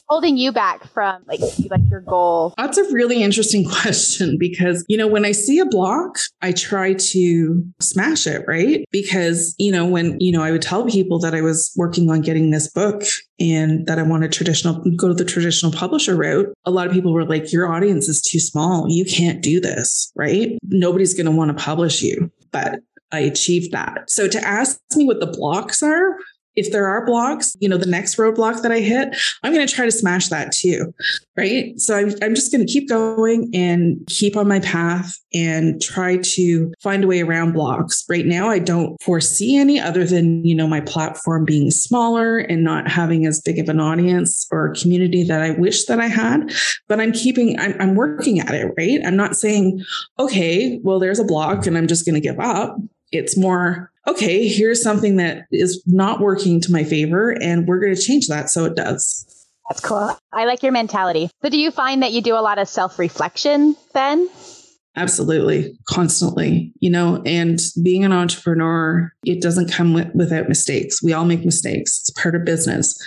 Holding 0.08 0.38
you 0.38 0.50
back 0.50 0.90
from 0.92 1.22
like 1.28 1.40
like 1.70 1.82
your 1.90 2.00
goal. 2.00 2.54
That's 2.56 2.78
a 2.78 2.92
really 2.92 3.22
interesting 3.22 3.68
question 3.80 4.38
because 4.38 4.84
you 4.88 4.96
know 4.96 5.06
when 5.06 5.24
i 5.24 5.32
see 5.32 5.58
a 5.58 5.66
block 5.66 6.16
i 6.40 6.50
try 6.50 6.94
to 6.94 7.62
smash 7.80 8.26
it 8.26 8.42
right? 8.48 8.84
Because 8.90 9.54
you 9.58 9.70
know 9.70 9.86
when 9.86 10.18
you 10.18 10.32
know 10.32 10.42
i 10.42 10.50
would 10.50 10.62
tell 10.62 10.86
people 10.86 11.18
that 11.20 11.34
i 11.34 11.42
was 11.42 11.70
working 11.76 12.10
on 12.10 12.22
getting 12.22 12.50
this 12.50 12.70
book 12.70 13.02
and 13.38 13.86
that 13.86 13.98
i 13.98 14.02
want 14.02 14.24
a 14.24 14.28
traditional 14.28 14.82
go 14.96 15.08
to 15.08 15.14
the 15.14 15.24
traditional 15.24 15.70
publisher 15.70 16.16
route 16.16 16.48
a 16.64 16.70
lot 16.70 16.86
of 16.86 16.92
people 16.92 17.12
were 17.12 17.26
like 17.26 17.52
your 17.52 17.70
audience 17.72 18.08
is 18.08 18.22
too 18.22 18.40
small. 18.40 18.86
You 18.88 19.04
can't 19.04 19.42
do 19.42 19.60
this 19.60 20.10
right? 20.16 20.58
Nobody's 20.64 21.12
going 21.12 21.26
to 21.26 21.32
want 21.32 21.56
to 21.56 21.62
publish 21.62 22.02
you 22.02 22.30
but 22.50 22.80
I 23.12 23.20
achieved 23.20 23.72
that. 23.72 24.10
So 24.10 24.26
to 24.26 24.40
ask 24.42 24.80
me 24.96 25.06
what 25.06 25.20
the 25.20 25.26
blocks 25.26 25.82
are, 25.82 26.16
if 26.54 26.70
there 26.72 26.86
are 26.86 27.04
blocks, 27.06 27.56
you 27.60 27.68
know, 27.68 27.76
the 27.76 27.86
next 27.86 28.16
roadblock 28.16 28.62
that 28.62 28.72
I 28.72 28.80
hit, 28.80 29.16
I'm 29.42 29.52
going 29.52 29.66
to 29.66 29.72
try 29.72 29.84
to 29.84 29.92
smash 29.92 30.28
that 30.28 30.52
too. 30.52 30.92
Right. 31.36 31.78
So 31.80 31.96
I'm, 31.96 32.12
I'm 32.22 32.34
just 32.34 32.52
going 32.52 32.66
to 32.66 32.70
keep 32.70 32.88
going 32.88 33.50
and 33.54 33.98
keep 34.06 34.36
on 34.36 34.46
my 34.46 34.60
path 34.60 35.18
and 35.32 35.80
try 35.80 36.18
to 36.18 36.72
find 36.82 37.04
a 37.04 37.06
way 37.06 37.22
around 37.22 37.52
blocks. 37.52 38.04
Right 38.08 38.26
now, 38.26 38.50
I 38.50 38.58
don't 38.58 39.00
foresee 39.02 39.56
any 39.56 39.80
other 39.80 40.04
than, 40.04 40.44
you 40.44 40.54
know, 40.54 40.66
my 40.66 40.80
platform 40.80 41.44
being 41.44 41.70
smaller 41.70 42.38
and 42.38 42.62
not 42.62 42.90
having 42.90 43.24
as 43.24 43.40
big 43.40 43.58
of 43.58 43.68
an 43.70 43.80
audience 43.80 44.46
or 44.50 44.74
community 44.74 45.24
that 45.24 45.40
I 45.40 45.52
wish 45.52 45.86
that 45.86 46.00
I 46.00 46.08
had. 46.08 46.52
But 46.86 47.00
I'm 47.00 47.12
keeping, 47.12 47.58
I'm, 47.58 47.74
I'm 47.80 47.94
working 47.94 48.40
at 48.40 48.54
it. 48.54 48.72
Right. 48.76 49.00
I'm 49.06 49.16
not 49.16 49.36
saying, 49.36 49.82
okay, 50.18 50.80
well, 50.82 50.98
there's 50.98 51.18
a 51.18 51.24
block 51.24 51.66
and 51.66 51.78
I'm 51.78 51.86
just 51.86 52.04
going 52.04 52.14
to 52.14 52.20
give 52.20 52.40
up. 52.40 52.76
It's 53.10 53.36
more, 53.36 53.91
okay, 54.06 54.48
here's 54.48 54.82
something 54.82 55.16
that 55.16 55.44
is 55.50 55.82
not 55.86 56.20
working 56.20 56.60
to 56.62 56.72
my 56.72 56.84
favor, 56.84 57.30
and 57.30 57.66
we're 57.66 57.80
going 57.80 57.94
to 57.94 58.00
change 58.00 58.28
that 58.28 58.50
so 58.50 58.64
it 58.64 58.74
does. 58.74 59.26
That's 59.68 59.80
cool. 59.80 60.16
I 60.32 60.44
like 60.44 60.62
your 60.62 60.72
mentality. 60.72 61.30
So, 61.42 61.48
do 61.48 61.58
you 61.58 61.70
find 61.70 62.02
that 62.02 62.12
you 62.12 62.20
do 62.20 62.34
a 62.34 62.42
lot 62.42 62.58
of 62.58 62.68
self 62.68 62.98
reflection 62.98 63.76
then? 63.94 64.28
Absolutely, 64.94 65.78
constantly, 65.88 66.70
you 66.80 66.90
know, 66.90 67.22
and 67.24 67.58
being 67.82 68.04
an 68.04 68.12
entrepreneur, 68.12 69.10
it 69.24 69.40
doesn't 69.40 69.72
come 69.72 69.94
with, 69.94 70.14
without 70.14 70.50
mistakes. 70.50 71.02
We 71.02 71.14
all 71.14 71.24
make 71.24 71.46
mistakes, 71.46 72.00
it's 72.00 72.10
part 72.10 72.34
of 72.34 72.44
business. 72.44 73.00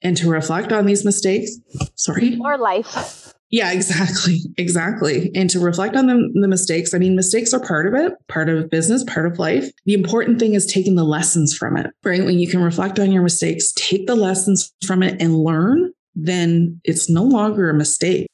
And 0.00 0.16
to 0.16 0.30
reflect 0.30 0.72
on 0.72 0.86
these 0.86 1.04
mistakes, 1.04 1.50
sorry, 1.96 2.38
or 2.42 2.56
life. 2.56 3.34
Yeah, 3.50 3.72
exactly. 3.72 4.40
Exactly. 4.58 5.30
And 5.34 5.48
to 5.50 5.60
reflect 5.60 5.96
on 5.96 6.06
the, 6.06 6.30
the 6.34 6.48
mistakes, 6.48 6.92
I 6.92 6.98
mean, 6.98 7.16
mistakes 7.16 7.54
are 7.54 7.60
part 7.60 7.86
of 7.86 7.94
it, 7.94 8.12
part 8.28 8.48
of 8.48 8.68
business, 8.68 9.04
part 9.04 9.24
of 9.24 9.38
life. 9.38 9.70
The 9.86 9.94
important 9.94 10.38
thing 10.38 10.54
is 10.54 10.66
taking 10.66 10.96
the 10.96 11.04
lessons 11.04 11.56
from 11.56 11.76
it, 11.76 11.86
right? 12.04 12.24
When 12.24 12.38
you 12.38 12.48
can 12.48 12.62
reflect 12.62 12.98
on 12.98 13.10
your 13.10 13.22
mistakes, 13.22 13.72
take 13.72 14.06
the 14.06 14.16
lessons 14.16 14.72
from 14.86 15.02
it 15.02 15.20
and 15.20 15.38
learn, 15.38 15.92
then 16.14 16.80
it's 16.84 17.08
no 17.08 17.22
longer 17.22 17.70
a 17.70 17.74
mistake. 17.74 18.26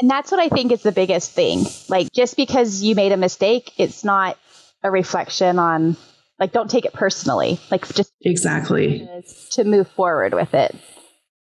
And 0.00 0.08
that's 0.08 0.30
what 0.30 0.40
I 0.40 0.48
think 0.48 0.72
is 0.72 0.82
the 0.82 0.92
biggest 0.92 1.32
thing. 1.32 1.66
Like, 1.88 2.12
just 2.12 2.36
because 2.36 2.82
you 2.82 2.94
made 2.94 3.12
a 3.12 3.16
mistake, 3.16 3.72
it's 3.76 4.04
not 4.04 4.38
a 4.82 4.90
reflection 4.90 5.58
on, 5.58 5.96
like, 6.38 6.52
don't 6.52 6.70
take 6.70 6.84
it 6.84 6.92
personally. 6.92 7.60
Like, 7.70 7.86
just 7.92 8.12
exactly 8.22 9.06
to 9.50 9.64
move 9.64 9.88
forward 9.88 10.34
with 10.34 10.54
it. 10.54 10.74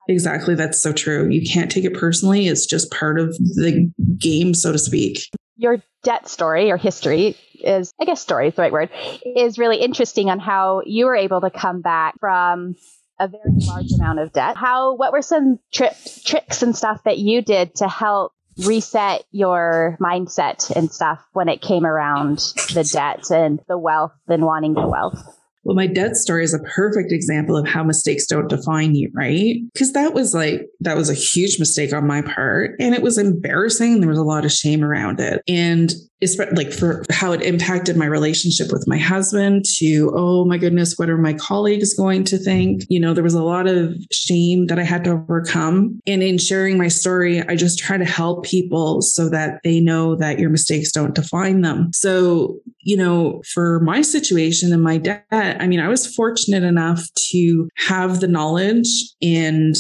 Exactly. 0.08 0.54
That's 0.54 0.80
so 0.80 0.92
true. 0.92 1.28
You 1.28 1.46
can't 1.46 1.70
take 1.70 1.84
it 1.84 1.94
personally. 1.94 2.48
It's 2.48 2.66
just 2.66 2.90
part 2.90 3.18
of 3.18 3.36
the 3.36 3.90
game, 4.18 4.54
so 4.54 4.72
to 4.72 4.78
speak. 4.78 5.20
Your 5.56 5.82
debt 6.02 6.28
story 6.28 6.70
or 6.70 6.76
history 6.76 7.36
is, 7.54 7.92
I 8.00 8.04
guess, 8.04 8.20
story 8.20 8.48
is 8.48 8.54
the 8.54 8.62
right 8.62 8.72
word, 8.72 8.90
is 9.24 9.58
really 9.58 9.78
interesting 9.78 10.30
on 10.30 10.38
how 10.38 10.82
you 10.84 11.06
were 11.06 11.16
able 11.16 11.40
to 11.40 11.50
come 11.50 11.80
back 11.80 12.14
from 12.20 12.76
a 13.18 13.28
very 13.28 13.42
large 13.66 13.90
amount 13.92 14.20
of 14.20 14.32
debt. 14.32 14.56
How, 14.56 14.94
what 14.94 15.12
were 15.12 15.22
some 15.22 15.58
trips, 15.72 16.22
tricks 16.22 16.62
and 16.62 16.76
stuff 16.76 17.02
that 17.04 17.18
you 17.18 17.42
did 17.42 17.74
to 17.76 17.88
help 17.88 18.32
reset 18.64 19.24
your 19.32 19.96
mindset 20.00 20.70
and 20.74 20.92
stuff 20.92 21.24
when 21.32 21.48
it 21.48 21.60
came 21.60 21.84
around 21.84 22.38
the 22.74 22.88
debt 22.90 23.30
and 23.30 23.60
the 23.68 23.78
wealth 23.78 24.12
and 24.28 24.44
wanting 24.44 24.74
the 24.74 24.86
wealth? 24.86 25.18
Well, 25.66 25.74
my 25.74 25.88
debt 25.88 26.16
story 26.16 26.44
is 26.44 26.54
a 26.54 26.60
perfect 26.60 27.10
example 27.10 27.56
of 27.56 27.66
how 27.66 27.82
mistakes 27.82 28.26
don't 28.26 28.48
define 28.48 28.94
you, 28.94 29.10
right? 29.12 29.56
Because 29.72 29.92
that 29.94 30.14
was 30.14 30.32
like, 30.32 30.62
that 30.80 30.96
was 30.96 31.10
a 31.10 31.14
huge 31.14 31.58
mistake 31.58 31.92
on 31.92 32.06
my 32.06 32.22
part. 32.22 32.76
And 32.78 32.94
it 32.94 33.02
was 33.02 33.18
embarrassing. 33.18 33.98
There 33.98 34.08
was 34.08 34.18
a 34.18 34.22
lot 34.22 34.44
of 34.44 34.52
shame 34.52 34.84
around 34.84 35.18
it. 35.18 35.42
And 35.48 35.92
it's 36.20 36.38
like 36.54 36.72
for 36.72 37.02
how 37.10 37.32
it 37.32 37.42
impacted 37.42 37.96
my 37.96 38.06
relationship 38.06 38.68
with 38.72 38.84
my 38.86 38.96
husband 38.96 39.64
to 39.66 40.10
oh 40.14 40.46
my 40.46 40.56
goodness 40.56 40.94
what 40.96 41.10
are 41.10 41.18
my 41.18 41.34
colleagues 41.34 41.94
going 41.94 42.24
to 42.24 42.38
think 42.38 42.82
you 42.88 42.98
know 42.98 43.12
there 43.12 43.24
was 43.24 43.34
a 43.34 43.42
lot 43.42 43.66
of 43.66 43.94
shame 44.10 44.66
that 44.66 44.78
i 44.78 44.82
had 44.82 45.04
to 45.04 45.10
overcome 45.10 46.00
and 46.06 46.22
in 46.22 46.38
sharing 46.38 46.78
my 46.78 46.88
story 46.88 47.42
i 47.48 47.54
just 47.54 47.78
try 47.78 47.98
to 47.98 48.04
help 48.04 48.44
people 48.44 49.02
so 49.02 49.28
that 49.28 49.60
they 49.62 49.78
know 49.78 50.16
that 50.16 50.38
your 50.38 50.48
mistakes 50.48 50.90
don't 50.90 51.14
define 51.14 51.60
them 51.60 51.90
so 51.92 52.58
you 52.86 52.96
know 52.96 53.42
for 53.52 53.80
my 53.80 54.00
situation 54.00 54.72
and 54.72 54.82
my 54.82 54.96
debt 54.96 55.26
i 55.32 55.66
mean 55.66 55.80
i 55.80 55.88
was 55.88 56.06
fortunate 56.14 56.62
enough 56.62 57.02
to 57.14 57.68
have 57.76 58.20
the 58.20 58.28
knowledge 58.28 58.88
and 59.20 59.74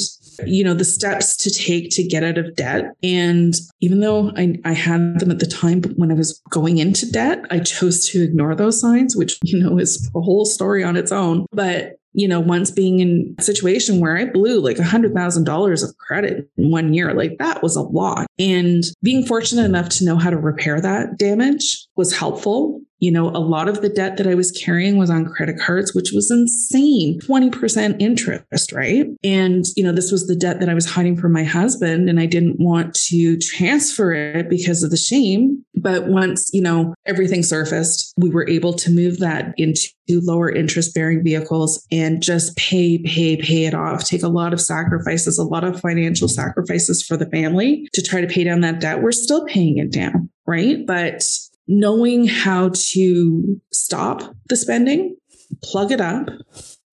you 0.44 0.64
know, 0.64 0.74
the 0.74 0.84
steps 0.84 1.36
to 1.38 1.50
take 1.50 1.90
to 1.90 2.02
get 2.02 2.24
out 2.24 2.38
of 2.38 2.54
debt. 2.56 2.92
And 3.02 3.54
even 3.80 4.00
though 4.00 4.32
I, 4.36 4.56
I 4.64 4.72
had 4.72 5.20
them 5.20 5.30
at 5.30 5.38
the 5.38 5.46
time, 5.46 5.80
but 5.80 5.92
when 5.96 6.10
I 6.10 6.14
was 6.14 6.40
going 6.50 6.78
into 6.78 7.10
debt, 7.10 7.44
I 7.50 7.60
chose 7.60 8.06
to 8.08 8.22
ignore 8.22 8.54
those 8.54 8.80
signs, 8.80 9.16
which, 9.16 9.38
you 9.42 9.58
know, 9.58 9.78
is 9.78 10.10
a 10.14 10.20
whole 10.20 10.44
story 10.44 10.84
on 10.84 10.96
its 10.96 11.12
own. 11.12 11.46
But 11.52 11.94
you 12.16 12.26
know, 12.26 12.40
once 12.40 12.70
being 12.70 13.00
in 13.00 13.34
a 13.38 13.42
situation 13.42 14.00
where 14.00 14.16
I 14.16 14.24
blew 14.24 14.58
like 14.58 14.78
a 14.78 14.84
hundred 14.84 15.12
thousand 15.12 15.44
dollars 15.44 15.82
of 15.82 15.94
credit 15.98 16.48
in 16.56 16.70
one 16.70 16.94
year, 16.94 17.12
like 17.12 17.36
that 17.40 17.62
was 17.62 17.76
a 17.76 17.82
lot. 17.82 18.26
And 18.38 18.82
being 19.02 19.26
fortunate 19.26 19.66
enough 19.66 19.90
to 19.90 20.04
know 20.06 20.16
how 20.16 20.30
to 20.30 20.38
repair 20.38 20.80
that 20.80 21.18
damage 21.18 21.86
was 21.94 22.16
helpful 22.16 22.75
you 22.98 23.10
know, 23.10 23.28
a 23.28 23.38
lot 23.38 23.68
of 23.68 23.82
the 23.82 23.88
debt 23.88 24.16
that 24.16 24.26
I 24.26 24.34
was 24.34 24.50
carrying 24.50 24.96
was 24.96 25.10
on 25.10 25.26
credit 25.26 25.58
cards, 25.58 25.94
which 25.94 26.12
was 26.14 26.30
insane 26.30 27.20
20% 27.20 28.00
interest, 28.00 28.72
right? 28.72 29.06
And, 29.22 29.66
you 29.76 29.84
know, 29.84 29.92
this 29.92 30.10
was 30.10 30.26
the 30.26 30.36
debt 30.36 30.60
that 30.60 30.68
I 30.68 30.74
was 30.74 30.86
hiding 30.86 31.16
from 31.16 31.32
my 31.32 31.44
husband, 31.44 32.08
and 32.08 32.18
I 32.18 32.26
didn't 32.26 32.58
want 32.58 32.94
to 33.08 33.38
transfer 33.38 34.12
it 34.12 34.48
because 34.48 34.82
of 34.82 34.90
the 34.90 34.96
shame. 34.96 35.62
But 35.74 36.06
once, 36.06 36.50
you 36.54 36.62
know, 36.62 36.94
everything 37.04 37.42
surfaced, 37.42 38.14
we 38.16 38.30
were 38.30 38.48
able 38.48 38.72
to 38.74 38.90
move 38.90 39.18
that 39.18 39.52
into 39.58 39.90
lower 40.08 40.50
interest 40.50 40.94
bearing 40.94 41.22
vehicles 41.22 41.84
and 41.90 42.22
just 42.22 42.56
pay, 42.56 42.98
pay, 42.98 43.36
pay 43.36 43.66
it 43.66 43.74
off. 43.74 44.04
Take 44.04 44.22
a 44.22 44.28
lot 44.28 44.52
of 44.52 44.60
sacrifices, 44.60 45.38
a 45.38 45.44
lot 45.44 45.64
of 45.64 45.80
financial 45.80 46.28
sacrifices 46.28 47.02
for 47.02 47.16
the 47.16 47.26
family 47.26 47.88
to 47.92 48.02
try 48.02 48.20
to 48.20 48.26
pay 48.26 48.44
down 48.44 48.60
that 48.60 48.80
debt. 48.80 49.02
We're 49.02 49.12
still 49.12 49.44
paying 49.44 49.78
it 49.78 49.92
down, 49.92 50.30
right? 50.46 50.86
But 50.86 51.24
knowing 51.68 52.26
how 52.26 52.70
to 52.74 53.60
stop 53.72 54.34
the 54.48 54.56
spending, 54.56 55.16
plug 55.62 55.92
it 55.92 56.00
up, 56.00 56.28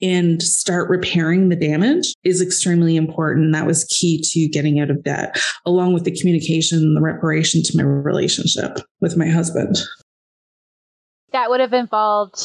and 0.02 0.44
start 0.44 0.90
repairing 0.90 1.48
the 1.48 1.56
damage 1.56 2.14
is 2.24 2.42
extremely 2.42 2.98
important. 2.98 3.54
That 3.54 3.66
was 3.66 3.86
key 3.86 4.22
to 4.32 4.50
getting 4.50 4.80
out 4.80 4.90
of 4.90 5.04
debt, 5.04 5.40
along 5.66 5.94
with 5.94 6.04
the 6.04 6.16
communication 6.18 6.80
and 6.80 6.98
the 6.98 7.02
reparation 7.02 7.64
to 7.64 7.78
my 7.78 7.84
relationship 7.84 8.80
with 9.00 9.16
my 9.16 9.28
husband. 9.30 9.78
that 11.32 11.50
would 11.50 11.62
have 11.62 11.74
involved 11.74 12.36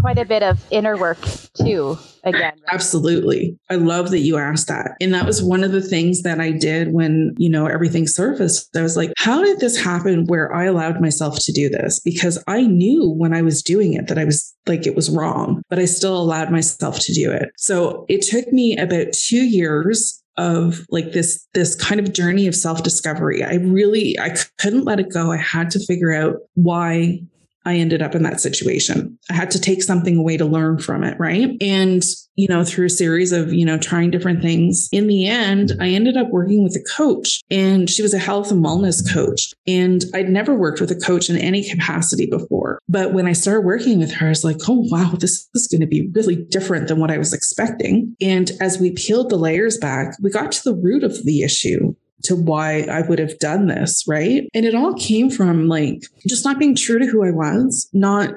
quite 0.00 0.18
a 0.18 0.24
bit 0.24 0.42
of 0.42 0.64
inner 0.70 0.96
work 0.96 1.18
too 1.54 1.96
again. 2.24 2.40
Right? 2.40 2.72
absolutely. 2.72 3.58
I 3.70 3.76
love 3.76 4.10
that 4.10 4.20
you 4.20 4.36
asked 4.36 4.68
that. 4.68 4.92
And 5.00 5.12
that 5.14 5.26
was 5.26 5.42
one 5.42 5.64
of 5.64 5.72
the 5.72 5.80
things 5.80 6.22
that 6.22 6.40
i 6.40 6.50
did 6.50 6.92
when 6.92 7.34
you 7.36 7.48
know 7.48 7.66
everything 7.66 8.06
surfaced. 8.06 8.76
I 8.76 8.82
was 8.82 8.96
like 8.96 9.12
how 9.18 9.42
did 9.42 9.60
this 9.60 9.82
happen 9.82 10.26
where 10.26 10.54
i 10.54 10.64
allowed 10.64 11.00
myself 11.00 11.38
to 11.40 11.52
do 11.52 11.68
this? 11.68 12.00
Because 12.00 12.42
i 12.46 12.62
knew 12.62 13.10
when 13.10 13.34
i 13.34 13.42
was 13.42 13.62
doing 13.62 13.94
it 13.94 14.08
that 14.08 14.18
i 14.18 14.24
was 14.24 14.54
like 14.66 14.86
it 14.86 14.94
was 14.94 15.10
wrong 15.10 15.62
but 15.68 15.78
i 15.78 15.84
still 15.84 16.16
allowed 16.16 16.50
myself 16.50 16.98
to 17.00 17.12
do 17.12 17.30
it. 17.30 17.50
So 17.56 18.06
it 18.08 18.22
took 18.22 18.52
me 18.52 18.76
about 18.76 19.12
two 19.12 19.44
years 19.44 20.22
of 20.38 20.86
like 20.88 21.12
this 21.12 21.46
this 21.52 21.74
kind 21.74 22.00
of 22.00 22.12
journey 22.12 22.46
of 22.46 22.54
self 22.54 22.82
discovery 22.82 23.44
i 23.44 23.56
really 23.56 24.18
i 24.18 24.34
couldn't 24.58 24.84
let 24.84 24.98
it 24.98 25.12
go. 25.12 25.30
I 25.30 25.36
had 25.36 25.70
to 25.72 25.84
figure 25.84 26.12
out 26.12 26.36
why 26.54 27.20
I 27.64 27.76
ended 27.76 28.02
up 28.02 28.14
in 28.14 28.22
that 28.24 28.40
situation. 28.40 29.18
I 29.30 29.34
had 29.34 29.50
to 29.52 29.60
take 29.60 29.82
something 29.82 30.16
away 30.16 30.36
to 30.36 30.44
learn 30.44 30.78
from 30.78 31.04
it, 31.04 31.18
right? 31.18 31.50
And, 31.60 32.02
you 32.34 32.48
know, 32.48 32.64
through 32.64 32.86
a 32.86 32.90
series 32.90 33.32
of, 33.32 33.52
you 33.52 33.64
know, 33.64 33.78
trying 33.78 34.10
different 34.10 34.42
things, 34.42 34.88
in 34.92 35.06
the 35.06 35.26
end, 35.26 35.72
I 35.80 35.88
ended 35.88 36.16
up 36.16 36.30
working 36.30 36.62
with 36.62 36.74
a 36.76 36.84
coach 36.96 37.40
and 37.50 37.88
she 37.88 38.02
was 38.02 38.14
a 38.14 38.18
health 38.18 38.50
and 38.50 38.64
wellness 38.64 39.02
coach. 39.12 39.52
And 39.66 40.04
I'd 40.14 40.28
never 40.28 40.54
worked 40.54 40.80
with 40.80 40.90
a 40.90 40.96
coach 40.96 41.30
in 41.30 41.36
any 41.36 41.68
capacity 41.68 42.26
before. 42.26 42.78
But 42.88 43.12
when 43.12 43.26
I 43.26 43.32
started 43.32 43.66
working 43.66 43.98
with 43.98 44.12
her, 44.12 44.26
I 44.26 44.30
was 44.30 44.44
like, 44.44 44.58
oh, 44.68 44.84
wow, 44.90 45.12
this 45.18 45.48
is 45.54 45.68
going 45.68 45.82
to 45.82 45.86
be 45.86 46.10
really 46.14 46.36
different 46.36 46.88
than 46.88 46.98
what 46.98 47.10
I 47.10 47.18
was 47.18 47.32
expecting. 47.32 48.16
And 48.20 48.50
as 48.60 48.78
we 48.78 48.92
peeled 48.92 49.30
the 49.30 49.36
layers 49.36 49.78
back, 49.78 50.16
we 50.20 50.30
got 50.30 50.52
to 50.52 50.64
the 50.64 50.74
root 50.74 51.04
of 51.04 51.24
the 51.24 51.42
issue 51.42 51.94
to 52.24 52.36
why 52.36 52.82
I 52.82 53.02
would 53.02 53.18
have 53.18 53.38
done 53.38 53.66
this, 53.66 54.04
right? 54.06 54.48
And 54.54 54.64
it 54.64 54.74
all 54.74 54.94
came 54.94 55.30
from 55.30 55.68
like 55.68 56.02
just 56.26 56.44
not 56.44 56.58
being 56.58 56.74
true 56.74 56.98
to 56.98 57.06
who 57.06 57.24
I 57.24 57.30
was, 57.30 57.88
not 57.92 58.34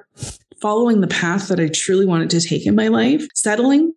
following 0.62 1.02
the 1.02 1.08
path 1.08 1.48
that 1.50 1.60
I 1.60 1.68
truly 1.68 2.06
wanted 2.06 2.30
to 2.32 2.42
take 2.42 2.66
in 2.66 2.76
my 2.76 2.88
life, 2.88 3.28
settling. 3.36 3.94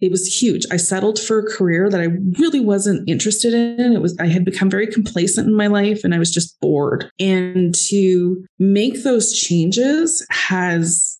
It 0.00 0.10
was 0.10 0.26
huge. 0.26 0.64
I 0.70 0.76
settled 0.76 1.18
for 1.18 1.38
a 1.38 1.50
career 1.50 1.90
that 1.90 2.00
I 2.00 2.08
really 2.38 2.60
wasn't 2.60 3.08
interested 3.08 3.52
in. 3.54 3.92
It 3.92 4.00
was 4.00 4.16
I 4.18 4.26
had 4.26 4.44
become 4.44 4.70
very 4.70 4.86
complacent 4.86 5.48
in 5.48 5.54
my 5.54 5.66
life 5.66 6.04
and 6.04 6.14
I 6.14 6.18
was 6.18 6.32
just 6.32 6.58
bored. 6.60 7.10
And 7.18 7.74
to 7.88 8.44
make 8.58 9.02
those 9.02 9.38
changes 9.38 10.26
has 10.30 11.18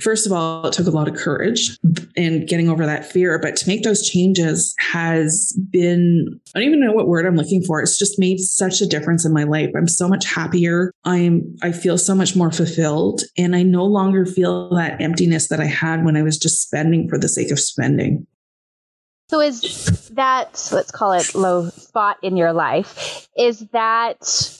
first 0.00 0.26
of 0.26 0.32
all, 0.32 0.66
it 0.66 0.72
took 0.72 0.86
a 0.86 0.90
lot 0.90 1.08
of 1.08 1.14
courage 1.14 1.78
and 2.16 2.46
getting 2.46 2.68
over 2.68 2.86
that 2.86 3.10
fear. 3.10 3.38
But 3.38 3.56
to 3.56 3.68
make 3.68 3.82
those 3.82 4.08
changes 4.08 4.74
has 4.78 5.52
been, 5.70 6.40
I 6.54 6.60
don't 6.60 6.68
even 6.68 6.80
know 6.80 6.92
what 6.92 7.08
word 7.08 7.26
I'm 7.26 7.36
looking 7.36 7.62
for. 7.62 7.80
It's 7.80 7.98
just 7.98 8.18
made 8.18 8.38
such 8.38 8.80
a 8.80 8.86
difference 8.86 9.24
in 9.24 9.32
my 9.32 9.44
life. 9.44 9.70
I'm 9.76 9.88
so 9.88 10.08
much 10.08 10.26
happier. 10.26 10.92
I'm, 11.04 11.56
I 11.62 11.72
feel 11.72 11.98
so 11.98 12.14
much 12.14 12.36
more 12.36 12.50
fulfilled. 12.50 13.22
And 13.36 13.54
I 13.54 13.62
no 13.62 13.84
longer 13.84 14.26
feel 14.26 14.74
that 14.76 15.00
emptiness 15.00 15.48
that 15.48 15.60
I 15.60 15.66
had 15.66 16.04
when 16.04 16.16
I 16.16 16.22
was 16.22 16.38
just 16.38 16.62
spending 16.62 17.08
for 17.08 17.18
the 17.18 17.28
sake 17.28 17.50
of 17.50 17.60
spending. 17.60 18.26
So 19.30 19.40
is 19.40 20.08
that, 20.14 20.70
let's 20.72 20.90
call 20.90 21.12
it 21.12 21.34
low 21.34 21.68
spot 21.68 22.16
in 22.22 22.36
your 22.36 22.54
life, 22.54 23.28
is 23.36 23.60
that 23.72 24.54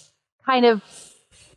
kind 0.45 0.67
of 0.67 0.83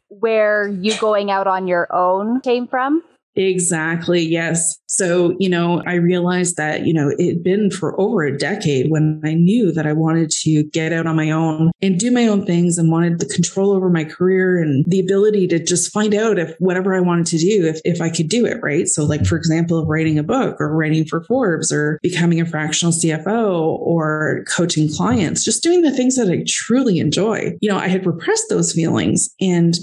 where 0.08 0.68
you 0.68 0.98
going 0.98 1.30
out 1.30 1.48
on 1.48 1.68
your 1.68 1.94
own 1.94 2.40
came 2.40 2.68
from? 2.68 3.04
Exactly. 3.36 4.22
Yes. 4.22 4.78
So, 4.88 5.36
you 5.40 5.48
know, 5.48 5.82
I 5.88 5.94
realized 5.94 6.58
that, 6.58 6.86
you 6.86 6.94
know, 6.94 7.14
it 7.18 7.26
had 7.26 7.44
been 7.44 7.72
for 7.72 8.00
over 8.00 8.24
a 8.24 8.38
decade 8.38 8.92
when 8.92 9.22
I 9.24 9.34
knew 9.36 9.72
that 9.72 9.88
I 9.88 9.94
wanted 9.94 10.32
to 10.42 10.64
get 10.64 10.92
out 10.92 11.08
on 11.08 11.16
my 11.16 11.32
own 11.32 11.72
and 11.82 11.98
do 11.98 12.12
my 12.12 12.28
own 12.28 12.46
things 12.46 12.78
and 12.78 12.92
wanted 12.92 13.20
the 13.20 13.26
control 13.28 13.72
over 13.72 13.90
my 13.90 14.04
career 14.04 14.62
and 14.62 14.84
the 14.86 15.00
ability 15.00 15.48
to 15.48 15.64
just 15.64 15.94
find 15.94 16.14
out 16.14 16.38
if 16.38 16.54
whatever 16.60 16.94
I 16.94 17.00
wanted 17.00 17.28
to 17.28 17.38
do, 17.38 17.66
if, 17.66 17.80
if 17.86 18.02
I 18.02 18.10
could 18.10 18.28
do 18.28 18.46
it. 18.46 18.58
Right. 18.62 18.86
So, 18.86 19.06
like, 19.06 19.26
for 19.26 19.38
example, 19.38 19.86
writing 19.86 20.20
a 20.20 20.24
book 20.24 20.58
or 20.60 20.76
writing 20.76 21.06
for 21.06 21.24
Forbes 21.24 21.72
or 21.72 22.00
becoming 22.04 22.42
a 22.42 22.46
fractional 22.46 22.92
CFO 22.92 23.80
or 23.80 24.44
coaching 24.50 24.90
clients, 24.94 25.46
just 25.46 25.64
doing 25.64 25.84
the 25.84 25.96
things 25.96 26.18
that 26.18 26.30
I 26.30 26.44
truly 26.46 27.00
enjoy. 27.00 27.54
You 27.62 27.70
know, 27.70 27.78
I 27.78 27.88
had 27.88 28.06
repressed 28.06 28.50
those 28.50 28.74
feelings. 28.74 29.34
And 29.40 29.78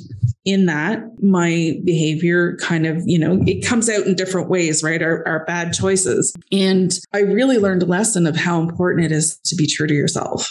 in 0.44 0.66
that, 0.66 1.02
my 1.22 1.78
behavior 1.84 2.56
kind 2.56 2.86
of, 2.86 3.02
you 3.06 3.18
know, 3.18 3.37
Um, 3.38 3.48
it 3.48 3.64
comes 3.64 3.88
out 3.88 4.06
in 4.06 4.14
different 4.14 4.48
ways, 4.48 4.82
right? 4.82 5.02
Our, 5.02 5.26
our 5.26 5.44
bad 5.44 5.72
choices. 5.72 6.34
And 6.52 6.92
I 7.12 7.20
really 7.20 7.58
learned 7.58 7.82
a 7.82 7.86
lesson 7.86 8.26
of 8.26 8.36
how 8.36 8.60
important 8.60 9.06
it 9.06 9.12
is 9.12 9.38
to 9.46 9.56
be 9.56 9.66
true 9.66 9.86
to 9.86 9.94
yourself. 9.94 10.50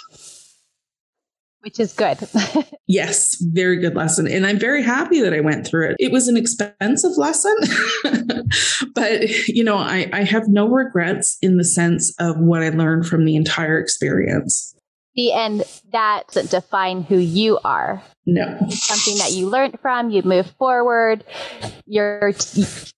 Which 1.61 1.79
is 1.79 1.91
good. 1.91 2.17
yes, 2.87 3.35
very 3.41 3.77
good 3.81 3.95
lesson. 3.95 4.25
And 4.27 4.45
I'm 4.45 4.57
very 4.59 4.81
happy 4.81 5.19
that 5.21 5.33
I 5.33 5.41
went 5.41 5.67
through 5.67 5.89
it. 5.89 5.95
It 5.99 6.13
was 6.13 6.29
an 6.29 6.37
expensive 6.37 7.17
lesson, 7.17 7.55
but 8.95 9.27
you 9.49 9.65
know, 9.65 9.75
I, 9.75 10.09
I 10.13 10.23
have 10.23 10.47
no 10.47 10.69
regrets 10.69 11.37
in 11.41 11.57
the 11.57 11.65
sense 11.65 12.13
of 12.19 12.37
what 12.37 12.63
I 12.63 12.69
learned 12.69 13.05
from 13.05 13.25
the 13.25 13.35
entire 13.35 13.79
experience 13.79 14.76
the 15.17 15.33
end 15.33 15.63
that 15.91 16.29
define 16.49 17.01
who 17.01 17.17
you 17.17 17.59
are. 17.65 18.01
No. 18.25 18.57
It's 18.61 18.83
Something 18.83 19.17
that 19.17 19.31
you 19.31 19.49
learned 19.49 19.79
from, 19.81 20.11
you 20.11 20.21
move 20.21 20.49
forward, 20.51 21.25
you're 21.85 22.31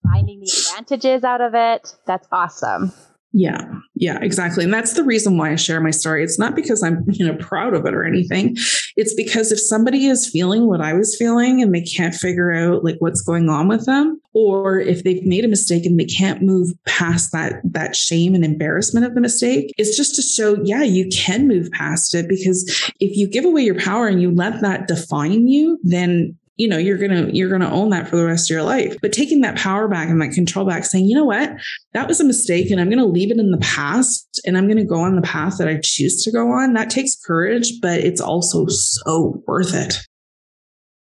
finding 0.03 0.41
the 0.41 0.51
advantages 0.69 1.23
out 1.23 1.41
of 1.41 1.55
it. 1.55 1.95
That's 2.05 2.27
awesome. 2.31 2.91
Yeah, 3.31 3.61
yeah, 3.93 4.17
exactly. 4.21 4.63
And 4.63 4.73
that's 4.73 4.93
the 4.93 5.03
reason 5.03 5.37
why 5.37 5.51
I 5.51 5.55
share 5.55 5.79
my 5.79 5.91
story. 5.91 6.23
It's 6.23 6.39
not 6.39 6.55
because 6.55 6.81
I'm, 6.81 7.03
you 7.11 7.27
know, 7.27 7.35
proud 7.35 7.75
of 7.75 7.85
it 7.85 7.93
or 7.93 8.03
anything. 8.03 8.55
It's 8.95 9.13
because 9.13 9.51
if 9.51 9.59
somebody 9.59 10.07
is 10.07 10.27
feeling 10.27 10.65
what 10.65 10.81
I 10.81 10.93
was 10.93 11.15
feeling 11.15 11.61
and 11.61 11.73
they 11.73 11.83
can't 11.83 12.15
figure 12.15 12.51
out 12.51 12.83
like 12.83 12.95
what's 12.99 13.21
going 13.21 13.47
on 13.47 13.67
with 13.67 13.85
them, 13.85 14.19
or 14.33 14.79
if 14.79 15.03
they've 15.03 15.25
made 15.25 15.45
a 15.45 15.49
mistake 15.49 15.85
and 15.85 15.99
they 15.99 16.05
can't 16.05 16.41
move 16.41 16.69
past 16.85 17.31
that 17.31 17.61
that 17.65 17.95
shame 17.95 18.33
and 18.33 18.43
embarrassment 18.43 19.05
of 19.05 19.13
the 19.13 19.21
mistake, 19.21 19.73
it's 19.77 19.95
just 19.95 20.15
to 20.15 20.23
show, 20.23 20.57
yeah, 20.63 20.81
you 20.81 21.07
can 21.09 21.47
move 21.47 21.69
past 21.71 22.15
it 22.15 22.27
because 22.27 22.91
if 22.99 23.15
you 23.15 23.27
give 23.27 23.45
away 23.45 23.61
your 23.61 23.79
power 23.79 24.07
and 24.07 24.21
you 24.21 24.31
let 24.31 24.61
that 24.61 24.87
define 24.87 25.47
you, 25.47 25.77
then 25.83 26.35
you 26.59 26.67
know 26.67 26.77
you're 26.77 26.97
gonna 26.97 27.29
you're 27.31 27.49
gonna 27.49 27.71
own 27.71 27.89
that 27.89 28.09
for 28.09 28.17
the 28.17 28.25
rest 28.25 28.51
of 28.51 28.53
your 28.53 28.63
life. 28.63 28.97
But 29.01 29.13
taking 29.13 29.41
that 29.41 29.57
power 29.57 29.87
back 29.87 30.09
and 30.09 30.21
that 30.21 30.33
control 30.33 30.65
back 30.65 30.83
saying 30.83 31.05
you 31.05 31.15
know 31.15 31.23
what? 31.23 31.51
That 31.93 32.07
was 32.07 32.19
a 32.19 32.25
mistake 32.25 32.69
and 32.69 32.79
i'm 32.79 32.89
gonna 32.89 33.05
leave 33.05 33.31
it 33.31 33.39
in 33.39 33.51
the 33.51 33.57
past 33.59 34.41
and 34.45 34.57
i'm 34.57 34.67
gonna 34.67 34.85
go 34.85 34.99
on 34.99 35.15
the 35.15 35.21
path 35.21 35.57
that 35.57 35.69
i 35.69 35.79
choose 35.81 36.21
to 36.23 36.31
go 36.31 36.51
on. 36.51 36.73
That 36.73 36.89
takes 36.89 37.15
courage 37.15 37.79
but 37.81 38.01
it's 38.01 38.19
also 38.19 38.67
so 38.67 39.41
worth 39.47 39.73
it. 39.73 39.95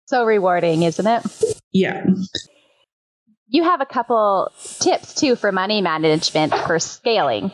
So 0.07 0.25
rewarding 0.25 0.85
isn't 0.85 1.07
it? 1.07 1.55
Yeah. 1.73 2.07
You 3.49 3.65
have 3.65 3.81
a 3.81 3.87
couple 3.87 4.53
tips 4.79 5.15
too 5.15 5.35
for 5.35 5.51
money 5.51 5.83
management 5.83 6.55
for 6.55 6.79
scaling. 6.79 7.51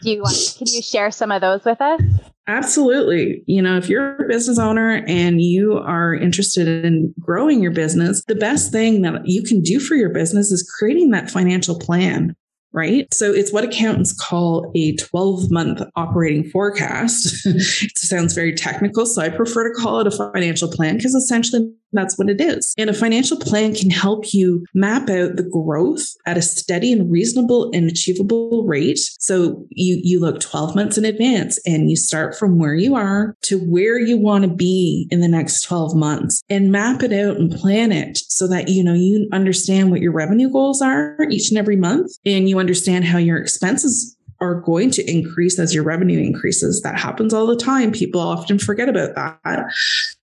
Do 0.00 0.10
you 0.10 0.22
want 0.22 0.54
can 0.58 0.68
you 0.68 0.80
share 0.80 1.10
some 1.10 1.32
of 1.32 1.40
those 1.40 1.64
with 1.64 1.80
us 1.80 2.00
Absolutely. 2.48 3.42
You 3.46 3.60
know, 3.60 3.76
if 3.76 3.88
you're 3.88 4.22
a 4.22 4.28
business 4.28 4.58
owner 4.58 5.02
and 5.08 5.40
you 5.40 5.78
are 5.78 6.14
interested 6.14 6.84
in 6.84 7.12
growing 7.18 7.60
your 7.60 7.72
business, 7.72 8.24
the 8.26 8.36
best 8.36 8.70
thing 8.70 9.02
that 9.02 9.26
you 9.26 9.42
can 9.42 9.60
do 9.62 9.80
for 9.80 9.96
your 9.96 10.10
business 10.10 10.52
is 10.52 10.68
creating 10.78 11.10
that 11.10 11.30
financial 11.30 11.78
plan 11.78 12.36
right? 12.76 13.12
So 13.12 13.32
it's 13.32 13.52
what 13.54 13.64
accountants 13.64 14.12
call 14.12 14.70
a 14.76 14.94
12 14.96 15.50
month 15.50 15.80
operating 15.96 16.44
forecast. 16.50 17.46
it 17.46 17.98
sounds 17.98 18.34
very 18.34 18.54
technical, 18.54 19.06
so 19.06 19.22
I 19.22 19.30
prefer 19.30 19.72
to 19.72 19.74
call 19.80 19.98
it 20.00 20.06
a 20.06 20.10
financial 20.10 20.70
plan 20.70 20.98
because 20.98 21.14
essentially 21.14 21.72
that's 21.92 22.18
what 22.18 22.28
it 22.28 22.40
is. 22.40 22.74
And 22.78 22.90
a 22.90 22.94
financial 22.94 23.38
plan 23.38 23.74
can 23.74 23.90
help 23.90 24.32
you 24.32 24.64
map 24.74 25.08
out 25.08 25.36
the 25.36 25.48
growth 25.50 26.06
at 26.26 26.36
a 26.36 26.42
steady 26.42 26.92
and 26.92 27.10
reasonable 27.10 27.70
and 27.72 27.88
achievable 27.88 28.64
rate. 28.66 28.98
So 29.18 29.64
you 29.70 30.00
you 30.02 30.20
look 30.20 30.40
12 30.40 30.74
months 30.74 30.98
in 30.98 31.04
advance 31.04 31.58
and 31.66 31.90
you 31.90 31.96
start 31.96 32.36
from 32.36 32.58
where 32.58 32.74
you 32.74 32.94
are 32.94 33.36
to 33.42 33.58
where 33.58 33.98
you 33.98 34.18
want 34.18 34.44
to 34.44 34.50
be 34.50 35.06
in 35.10 35.20
the 35.20 35.28
next 35.28 35.62
12 35.62 35.94
months 35.94 36.42
and 36.48 36.72
map 36.72 37.02
it 37.02 37.12
out 37.12 37.36
and 37.36 37.52
plan 37.52 37.92
it 37.92 38.18
so 38.18 38.46
that 38.48 38.68
you 38.68 38.82
know 38.82 38.94
you 38.94 39.28
understand 39.32 39.90
what 39.90 40.00
your 40.00 40.12
revenue 40.12 40.50
goals 40.50 40.82
are 40.82 41.16
each 41.30 41.50
and 41.50 41.58
every 41.58 41.76
month 41.76 42.12
and 42.24 42.48
you 42.48 42.58
understand 42.58 43.04
how 43.04 43.18
your 43.18 43.38
expenses 43.38 44.16
are 44.40 44.60
going 44.60 44.90
to 44.90 45.10
increase 45.10 45.58
as 45.58 45.74
your 45.74 45.84
revenue 45.84 46.20
increases. 46.20 46.82
That 46.82 46.98
happens 46.98 47.32
all 47.32 47.46
the 47.46 47.56
time. 47.56 47.92
People 47.92 48.20
often 48.20 48.58
forget 48.58 48.88
about 48.88 49.14
that. 49.14 49.66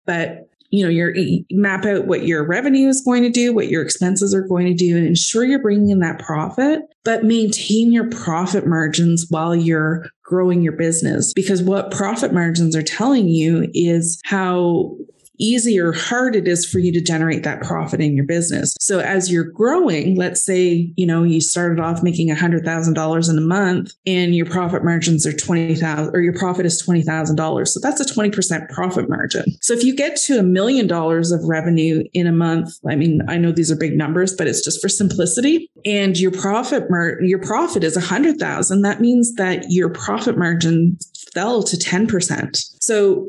But 0.05 0.49
you 0.73 0.83
know, 0.83 0.89
your 0.89 1.13
map 1.51 1.85
out 1.85 2.07
what 2.07 2.25
your 2.25 2.47
revenue 2.47 2.89
is 2.89 3.03
going 3.03 3.23
to 3.23 3.31
do, 3.31 3.55
what 3.55 3.69
your 3.69 3.83
expenses 3.83 4.35
are 4.35 4.41
going 4.41 4.67
to 4.67 4.75
do, 4.75 4.97
and 4.97 5.07
ensure 5.07 5.45
you're 5.45 5.61
bringing 5.61 5.91
in 5.91 5.99
that 5.99 6.19
profit, 6.19 6.81
but 7.05 7.25
maintain 7.25 7.93
your 7.93 8.09
profit 8.09 8.67
margins 8.67 9.27
while 9.29 9.55
you're 9.55 10.07
growing 10.25 10.63
your 10.63 10.73
business. 10.73 11.35
Because 11.35 11.63
what 11.63 11.91
profit 11.91 12.33
margins 12.33 12.75
are 12.75 12.83
telling 12.83 13.29
you 13.29 13.69
is 13.75 14.19
how 14.25 14.97
easy 15.43 15.79
or 15.79 15.93
hard 15.93 16.37
it 16.37 16.47
is 16.47 16.65
for 16.65 16.79
you 16.79 16.93
to 16.93 17.01
generate 17.01 17.43
that 17.43 17.63
profit 17.63 18.01
in 18.01 18.15
your 18.15 18.25
business. 18.25 18.77
So 18.81 19.01
as 19.01 19.31
you're 19.31 19.45
growing, 19.45 20.17
let's 20.17 20.45
say, 20.45 20.93
you 20.97 21.07
know, 21.07 21.25
you 21.25 21.41
started 21.41 21.81
off 21.81 22.03
making 22.03 22.29
$100,000 22.29 23.31
in 23.31 23.39
a 23.39 23.41
month 23.41 23.93
and 24.07 24.35
your 24.35 24.47
profit 24.47 24.85
margins 24.85 25.27
are 25.27 25.33
20,000 25.33 26.15
or 26.15 26.21
your 26.21 26.35
profit 26.35 26.65
is 26.65 26.83
$20,000. 26.83 27.69
So 27.69 27.81
that's 27.81 28.01
a 28.01 28.05
20% 28.05 28.69
profit 28.71 29.09
margin. 29.09 29.45
So 29.61 29.75
if 29.75 29.85
you 29.85 29.95
get 29.95 30.17
to 30.23 30.39
a 30.39 30.43
million 30.43 30.87
dollars 30.87 31.33
of 31.33 31.41
revenue 31.45 32.05
in 32.15 32.27
a 32.27 32.33
month, 32.33 32.75
I 32.89 32.95
mean, 32.95 33.21
I 33.29 33.39
know 33.39 33.53
these 33.53 33.71
are 33.71 33.77
big 33.77 33.97
numbers, 33.97 34.35
but 34.35 34.47
it's 34.47 34.65
just 34.65 34.81
for 34.81 34.89
simplicity 34.89 35.71
and 35.85 36.19
your 36.19 36.31
profit 36.31 36.91
mar- 36.91 37.21
your 37.21 37.41
profit 37.41 37.85
is 37.85 37.97
100,000, 37.97 38.83
that 38.83 39.01
means 39.01 39.35
that 39.35 39.65
your 39.69 39.89
profit 39.89 40.39
margin 40.39 40.99
fell 41.35 41.63
to 41.63 41.77
10%. 41.77 42.65
So 42.81 43.29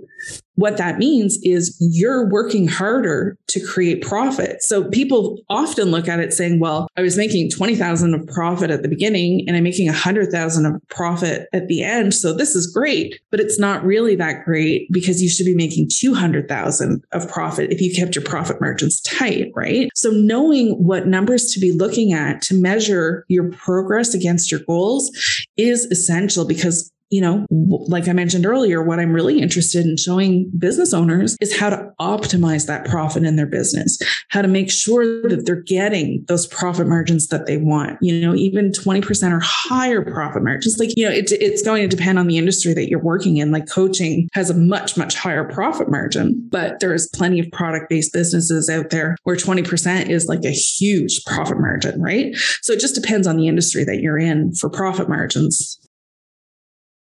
what 0.55 0.77
that 0.77 0.99
means 0.99 1.39
is 1.41 1.75
you're 1.79 2.29
working 2.29 2.67
harder 2.67 3.37
to 3.47 3.65
create 3.65 4.03
profit. 4.03 4.61
So 4.61 4.87
people 4.89 5.39
often 5.49 5.89
look 5.89 6.07
at 6.07 6.19
it 6.19 6.31
saying, 6.31 6.59
well, 6.59 6.87
I 6.95 7.01
was 7.01 7.17
making 7.17 7.49
20,000 7.49 8.13
of 8.13 8.27
profit 8.27 8.69
at 8.69 8.83
the 8.83 8.87
beginning 8.87 9.45
and 9.47 9.57
I'm 9.57 9.63
making 9.63 9.87
100,000 9.87 10.65
of 10.65 10.81
profit 10.89 11.47
at 11.53 11.67
the 11.67 11.83
end. 11.83 12.13
So 12.13 12.33
this 12.33 12.55
is 12.55 12.71
great, 12.71 13.19
but 13.31 13.39
it's 13.39 13.59
not 13.59 13.83
really 13.83 14.15
that 14.17 14.45
great 14.45 14.91
because 14.91 15.23
you 15.23 15.29
should 15.29 15.45
be 15.45 15.55
making 15.55 15.89
200,000 15.91 17.03
of 17.11 17.27
profit 17.29 17.71
if 17.71 17.81
you 17.81 17.93
kept 17.93 18.15
your 18.15 18.23
profit 18.23 18.61
margins 18.61 19.01
tight, 19.01 19.51
right? 19.55 19.89
So 19.95 20.11
knowing 20.11 20.71
what 20.83 21.07
numbers 21.07 21.51
to 21.53 21.59
be 21.59 21.71
looking 21.71 22.13
at 22.13 22.41
to 22.43 22.55
measure 22.55 23.25
your 23.27 23.51
progress 23.51 24.13
against 24.13 24.51
your 24.51 24.61
goals 24.67 25.11
is 25.57 25.85
essential 25.85 26.45
because 26.45 26.91
you 27.13 27.21
know, 27.21 27.45
like 27.52 28.08
I 28.08 28.13
mentioned 28.13 28.43
earlier, 28.43 28.82
what 28.82 28.99
I'm 28.99 29.13
really 29.13 29.39
interested 29.39 29.86
in 29.86 29.97
showing 29.97 30.49
business 30.58 30.95
owners 30.95 31.38
is 31.41 31.56
how 31.56 31.69
to 31.69 31.91
optimize 32.02 32.65
that 32.65 32.86
profit 32.86 33.23
in 33.23 33.36
their 33.36 33.45
business, 33.45 33.99
how 34.30 34.41
to 34.41 34.47
make 34.47 34.71
sure 34.71 35.21
that 35.30 35.45
they're 35.45 35.62
getting 35.62 36.26
those 36.28 36.47
profit 36.47 36.88
margins 36.88 37.28
that 37.28 37.45
they 37.45 37.58
want, 37.58 37.99
you 38.02 38.19
know, 38.19 38.34
even 38.34 38.71
20% 38.71 39.32
or 39.32 39.39
higher 39.43 40.04
profit 40.04 40.43
margins. 40.43 40.80
Like, 40.80 40.89
you 40.97 41.08
know, 41.08 41.13
it, 41.13 41.32
it's 41.34 41.62
going 41.62 41.88
to 41.88 41.95
depend 41.95 42.17
on 42.17 42.26
the 42.26 42.39
industry 42.39 42.73
that 42.73 42.89
you're 42.89 42.97
working 42.97 43.38
in. 43.38 43.52
Like 43.52 43.69
coaching 43.69 44.28
has 44.34 44.49
a 44.49 44.58
much, 44.58 44.97
much 44.97 45.13
higher 45.13 45.43
profit 45.43 45.91
margin, 45.91 46.43
but 46.49 46.80
there's 46.80 47.08
plenty 47.10 47.39
of 47.39 47.45
product 47.52 47.91
based 47.91 48.12
businesses 48.12 48.71
out 48.71 48.89
there 48.89 49.17
where 49.21 49.36
20% 49.36 50.10
is 50.10 50.26
like 50.26 50.45
a 50.45 50.49
huge 50.49 51.23
profit 51.26 51.60
margin, 51.60 52.02
right? 52.02 52.36
So 52.63 52.73
it 52.73 52.80
just 52.80 52.95
depends 52.95 53.28
on 53.28 53.38
the 53.38 53.47
industry 53.47 53.84
that 53.84 53.99
you're 53.99 54.17
in 54.17 54.56
for 54.56 54.67
profit 54.67 55.08
margins. 55.08 55.78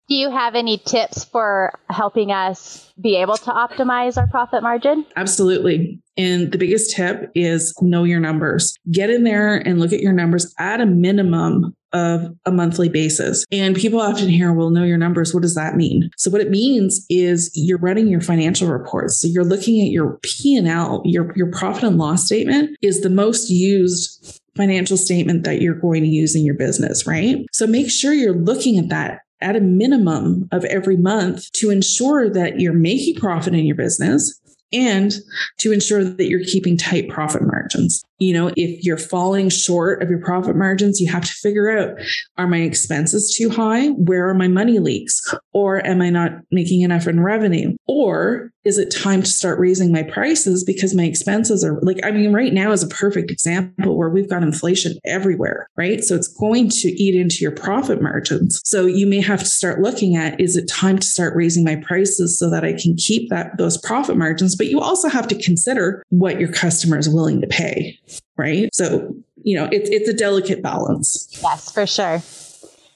Do 0.08 0.14
you 0.14 0.30
have 0.30 0.54
any 0.54 0.78
tips 0.78 1.24
for 1.24 1.78
helping 1.90 2.30
us 2.30 2.92
be 3.00 3.16
able 3.16 3.36
to 3.38 3.50
optimize 3.50 4.16
our 4.16 4.28
profit 4.28 4.62
margin? 4.62 5.04
Absolutely. 5.16 6.00
And 6.16 6.52
the 6.52 6.58
biggest 6.58 6.94
tip 6.94 7.30
is 7.34 7.74
know 7.82 8.04
your 8.04 8.20
numbers. 8.20 8.78
Get 8.90 9.10
in 9.10 9.24
there 9.24 9.56
and 9.56 9.80
look 9.80 9.92
at 9.92 10.00
your 10.00 10.12
numbers 10.12 10.54
at 10.58 10.80
a 10.80 10.86
minimum 10.86 11.74
of 11.92 12.36
a 12.44 12.52
monthly 12.52 12.88
basis. 12.88 13.44
And 13.50 13.74
people 13.74 14.00
often 14.00 14.28
hear, 14.28 14.52
well, 14.52 14.70
know 14.70 14.84
your 14.84 14.98
numbers. 14.98 15.34
What 15.34 15.42
does 15.42 15.54
that 15.56 15.76
mean? 15.76 16.10
So 16.16 16.30
what 16.30 16.40
it 16.40 16.50
means 16.50 17.04
is 17.08 17.50
you're 17.54 17.78
running 17.78 18.06
your 18.06 18.20
financial 18.20 18.68
reports. 18.68 19.20
So 19.20 19.28
you're 19.28 19.44
looking 19.44 19.80
at 19.80 19.90
your 19.90 20.18
P&L, 20.22 21.02
your, 21.04 21.32
your 21.34 21.50
profit 21.50 21.84
and 21.84 21.98
loss 21.98 22.24
statement 22.24 22.76
is 22.80 23.00
the 23.00 23.10
most 23.10 23.50
used 23.50 24.40
financial 24.56 24.96
statement 24.96 25.44
that 25.44 25.60
you're 25.60 25.78
going 25.78 26.02
to 26.02 26.08
use 26.08 26.34
in 26.34 26.44
your 26.44 26.54
business, 26.54 27.06
right? 27.06 27.44
So 27.52 27.66
make 27.66 27.90
sure 27.90 28.12
you're 28.12 28.34
looking 28.34 28.78
at 28.78 28.88
that 28.88 29.20
at 29.40 29.56
a 29.56 29.60
minimum 29.60 30.48
of 30.52 30.64
every 30.64 30.96
month 30.96 31.50
to 31.52 31.70
ensure 31.70 32.28
that 32.30 32.60
you're 32.60 32.72
making 32.72 33.16
profit 33.16 33.54
in 33.54 33.66
your 33.66 33.76
business 33.76 34.40
and 34.72 35.14
to 35.58 35.72
ensure 35.72 36.04
that 36.04 36.26
you're 36.26 36.44
keeping 36.44 36.76
tight 36.76 37.08
profit 37.08 37.42
margins. 37.42 38.02
You 38.18 38.32
know, 38.32 38.52
if 38.56 38.84
you're 38.84 38.96
falling 38.96 39.48
short 39.50 40.02
of 40.02 40.08
your 40.08 40.20
profit 40.20 40.56
margins, 40.56 41.00
you 41.00 41.10
have 41.10 41.24
to 41.24 41.32
figure 41.32 41.70
out 41.70 41.98
are 42.38 42.46
my 42.46 42.58
expenses 42.58 43.34
too 43.36 43.50
high? 43.50 43.88
Where 43.88 44.28
are 44.28 44.34
my 44.34 44.48
money 44.48 44.78
leaks? 44.78 45.34
Or 45.52 45.84
am 45.86 46.00
I 46.00 46.10
not 46.10 46.32
making 46.50 46.82
enough 46.82 47.06
in 47.06 47.20
revenue? 47.20 47.74
Or 47.86 48.52
is 48.66 48.78
it 48.78 48.90
time 48.90 49.22
to 49.22 49.28
start 49.28 49.60
raising 49.60 49.92
my 49.92 50.02
prices 50.02 50.64
because 50.64 50.92
my 50.92 51.04
expenses 51.04 51.62
are 51.62 51.80
like, 51.82 52.00
I 52.04 52.10
mean, 52.10 52.32
right 52.32 52.52
now 52.52 52.72
is 52.72 52.82
a 52.82 52.88
perfect 52.88 53.30
example 53.30 53.96
where 53.96 54.08
we've 54.08 54.28
got 54.28 54.42
inflation 54.42 54.98
everywhere, 55.04 55.70
right? 55.76 56.02
So 56.02 56.16
it's 56.16 56.26
going 56.26 56.70
to 56.70 56.88
eat 56.88 57.14
into 57.14 57.36
your 57.42 57.52
profit 57.52 58.02
margins. 58.02 58.60
So 58.64 58.86
you 58.86 59.06
may 59.06 59.20
have 59.20 59.38
to 59.38 59.46
start 59.46 59.82
looking 59.82 60.16
at 60.16 60.40
is 60.40 60.56
it 60.56 60.68
time 60.68 60.98
to 60.98 61.06
start 61.06 61.36
raising 61.36 61.62
my 61.62 61.76
prices 61.76 62.36
so 62.36 62.50
that 62.50 62.64
I 62.64 62.72
can 62.72 62.96
keep 62.96 63.30
that 63.30 63.56
those 63.56 63.78
profit 63.78 64.16
margins? 64.16 64.56
But 64.56 64.66
you 64.66 64.80
also 64.80 65.08
have 65.08 65.28
to 65.28 65.40
consider 65.40 66.02
what 66.08 66.40
your 66.40 66.50
customer 66.50 66.98
is 66.98 67.08
willing 67.08 67.40
to 67.42 67.46
pay 67.46 67.96
right? 68.36 68.68
So, 68.72 69.14
you 69.42 69.56
know, 69.56 69.68
it's 69.72 69.88
it's 69.90 70.08
a 70.08 70.14
delicate 70.14 70.62
balance. 70.62 71.28
Yes, 71.42 71.70
for 71.70 71.86
sure. 71.86 72.22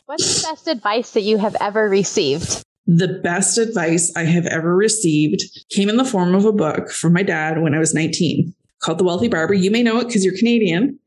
What's 0.07 0.43
the 0.43 0.49
best 0.49 0.69
advice 0.69 1.13
that 1.13 1.23
you 1.23 1.39
have 1.39 1.57
ever 1.61 1.89
received? 1.89 2.65
The 2.87 3.21
best 3.23 3.59
advice 3.59 4.13
I 4.17 4.25
have 4.25 4.47
ever 4.47 4.75
received 4.75 5.45
came 5.71 5.89
in 5.89 5.97
the 5.97 6.05
form 6.05 6.35
of 6.35 6.45
a 6.45 6.53
book 6.53 6.91
from 6.91 7.13
my 7.13 7.23
dad 7.23 7.63
when 7.63 7.75
I 7.75 7.79
was 7.79 7.95
19 7.95 8.53
called 8.81 8.99
The 8.99 9.05
Wealthy 9.05 9.29
Barber. 9.29 9.55
You 9.55 9.71
may 9.71 9.83
know 9.83 9.99
it 10.01 10.07
because 10.07 10.25
you're 10.25 10.37
Canadian. 10.37 10.99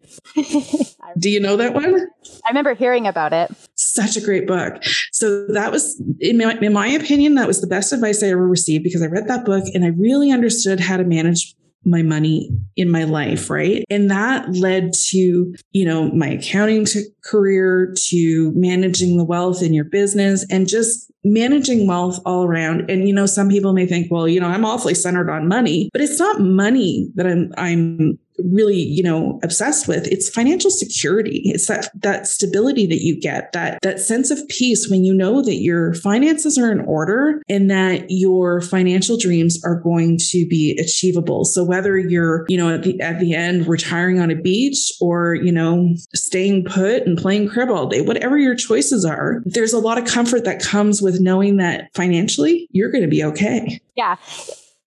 Do 1.17 1.29
you 1.29 1.39
know 1.39 1.57
that 1.57 1.73
one? 1.73 2.07
I 2.45 2.49
remember 2.49 2.73
hearing 2.75 3.07
about 3.07 3.33
it. 3.33 3.51
Such 3.75 4.15
a 4.15 4.21
great 4.21 4.47
book. 4.47 4.83
So 5.11 5.47
that 5.47 5.71
was, 5.71 6.01
in 6.19 6.37
my, 6.37 6.57
in 6.59 6.73
my 6.73 6.87
opinion, 6.87 7.35
that 7.35 7.47
was 7.47 7.61
the 7.61 7.67
best 7.67 7.91
advice 7.91 8.23
I 8.23 8.27
ever 8.27 8.47
received 8.47 8.83
because 8.83 9.01
I 9.01 9.07
read 9.07 9.27
that 9.27 9.45
book 9.45 9.63
and 9.73 9.83
I 9.83 9.89
really 9.89 10.31
understood 10.31 10.79
how 10.79 10.97
to 10.97 11.03
manage 11.03 11.55
my 11.85 12.01
money 12.01 12.49
in 12.75 12.89
my 12.89 13.03
life, 13.03 13.49
right? 13.49 13.83
And 13.89 14.09
that 14.09 14.49
led 14.55 14.93
to, 15.09 15.53
you 15.71 15.85
know, 15.85 16.11
my 16.11 16.29
accounting 16.29 16.85
to 16.85 17.03
career 17.23 17.93
to 18.09 18.51
managing 18.55 19.17
the 19.17 19.23
wealth 19.23 19.61
in 19.61 19.73
your 19.73 19.85
business 19.85 20.45
and 20.49 20.67
just 20.67 21.11
managing 21.23 21.87
wealth 21.87 22.19
all 22.25 22.43
around. 22.43 22.89
And, 22.89 23.07
you 23.07 23.13
know, 23.13 23.25
some 23.25 23.49
people 23.49 23.73
may 23.73 23.85
think, 23.85 24.11
well, 24.11 24.27
you 24.27 24.39
know, 24.39 24.47
I'm 24.47 24.65
awfully 24.65 24.93
centered 24.93 25.29
on 25.29 25.47
money, 25.47 25.89
but 25.93 26.01
it's 26.01 26.19
not 26.19 26.41
money 26.41 27.09
that 27.15 27.25
I'm, 27.25 27.53
I'm 27.57 28.19
really, 28.51 28.81
you 28.81 29.03
know, 29.03 29.39
obsessed 29.43 29.87
with. 29.87 30.07
It's 30.07 30.29
financial 30.29 30.71
security. 30.71 31.41
It's 31.45 31.67
that 31.67 31.89
that 32.01 32.27
stability 32.27 32.85
that 32.87 33.01
you 33.01 33.19
get, 33.19 33.51
that 33.53 33.81
that 33.81 33.99
sense 33.99 34.31
of 34.31 34.47
peace 34.47 34.89
when 34.89 35.03
you 35.03 35.13
know 35.13 35.41
that 35.41 35.55
your 35.55 35.93
finances 35.95 36.57
are 36.57 36.71
in 36.71 36.81
order 36.81 37.41
and 37.49 37.69
that 37.69 38.05
your 38.09 38.61
financial 38.61 39.17
dreams 39.17 39.59
are 39.63 39.79
going 39.79 40.17
to 40.29 40.47
be 40.47 40.77
achievable. 40.79 41.45
So 41.45 41.63
whether 41.63 41.97
you're, 41.97 42.45
you 42.49 42.57
know, 42.57 42.73
at 42.73 42.83
the 42.83 42.99
at 43.01 43.19
the 43.19 43.33
end 43.33 43.67
retiring 43.67 44.19
on 44.19 44.31
a 44.31 44.35
beach 44.35 44.91
or, 44.99 45.35
you 45.35 45.51
know, 45.51 45.93
staying 46.13 46.65
put 46.65 47.05
and 47.05 47.17
playing 47.17 47.49
crib 47.49 47.69
all 47.69 47.87
day, 47.87 48.01
whatever 48.01 48.37
your 48.37 48.55
choices 48.55 49.05
are, 49.05 49.41
there's 49.45 49.73
a 49.73 49.79
lot 49.79 49.97
of 49.97 50.05
comfort 50.05 50.43
that 50.45 50.61
comes 50.61 51.01
with 51.01 51.21
knowing 51.21 51.57
that 51.57 51.89
financially 51.95 52.67
you're 52.71 52.91
going 52.91 53.03
to 53.03 53.09
be 53.09 53.23
okay. 53.23 53.79
Yeah. 53.95 54.15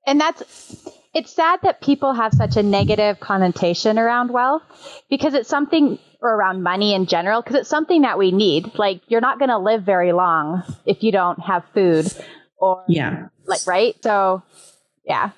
And 0.07 0.21
that's 0.21 0.89
it's 1.17 1.33
sad 1.33 1.61
that 1.63 1.81
people 1.81 2.13
have 2.13 2.35
such 2.35 2.59
a 2.59 2.63
negative 2.63 3.19
connotation 3.21 3.99
around 3.99 4.31
wealth 4.31 4.63
because 5.09 5.33
it's 5.33 5.49
something 5.49 5.99
or 6.21 6.35
around 6.35 6.63
money 6.63 6.95
in 6.95 7.07
general 7.07 7.41
because 7.41 7.57
it's 7.57 7.71
something 7.71 8.03
that 8.03 8.19
we 8.19 8.33
need. 8.33 8.75
Like 8.75 9.01
you're 9.09 9.23
not 9.23 9.39
going 9.39 9.49
to 9.49 9.57
live 9.57 9.83
very 9.83 10.13
long 10.13 10.63
if 10.85 11.03
you 11.03 11.13
don't 11.13 11.41
have 11.41 11.65
food 11.73 12.13
or 12.59 12.85
yeah. 12.87 13.29
Like 13.47 13.67
right? 13.67 13.97
So 14.03 14.43
yeah. 15.07 15.31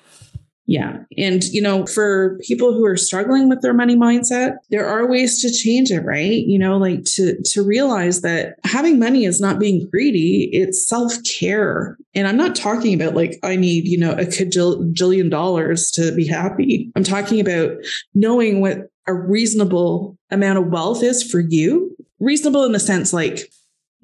Yeah. 0.69 0.99
And, 1.17 1.43
you 1.45 1.63
know, 1.63 1.87
for 1.87 2.37
people 2.43 2.73
who 2.73 2.85
are 2.85 2.95
struggling 2.95 3.49
with 3.49 3.61
their 3.61 3.73
money 3.73 3.95
mindset, 3.95 4.57
there 4.69 4.87
are 4.87 5.09
ways 5.09 5.41
to 5.41 5.51
change 5.51 5.89
it, 5.89 6.01
right? 6.01 6.45
You 6.45 6.59
know, 6.59 6.77
like 6.77 7.05
to, 7.15 7.41
to 7.41 7.63
realize 7.63 8.21
that 8.21 8.53
having 8.63 8.99
money 8.99 9.25
is 9.25 9.41
not 9.41 9.57
being 9.57 9.89
greedy. 9.89 10.47
It's 10.53 10.87
self 10.87 11.13
care. 11.39 11.97
And 12.13 12.27
I'm 12.27 12.37
not 12.37 12.55
talking 12.55 12.93
about 12.93 13.15
like, 13.15 13.39
I 13.41 13.55
need, 13.55 13.87
you 13.87 13.97
know, 13.97 14.11
a 14.11 14.25
cajillion 14.25 15.31
dollars 15.31 15.89
to 15.93 16.13
be 16.13 16.27
happy. 16.27 16.91
I'm 16.95 17.03
talking 17.03 17.39
about 17.39 17.71
knowing 18.13 18.61
what 18.61 18.91
a 19.07 19.13
reasonable 19.15 20.19
amount 20.29 20.59
of 20.59 20.67
wealth 20.67 21.01
is 21.01 21.23
for 21.23 21.39
you. 21.39 21.97
Reasonable 22.19 22.63
in 22.65 22.73
the 22.73 22.79
sense 22.79 23.11
like 23.11 23.51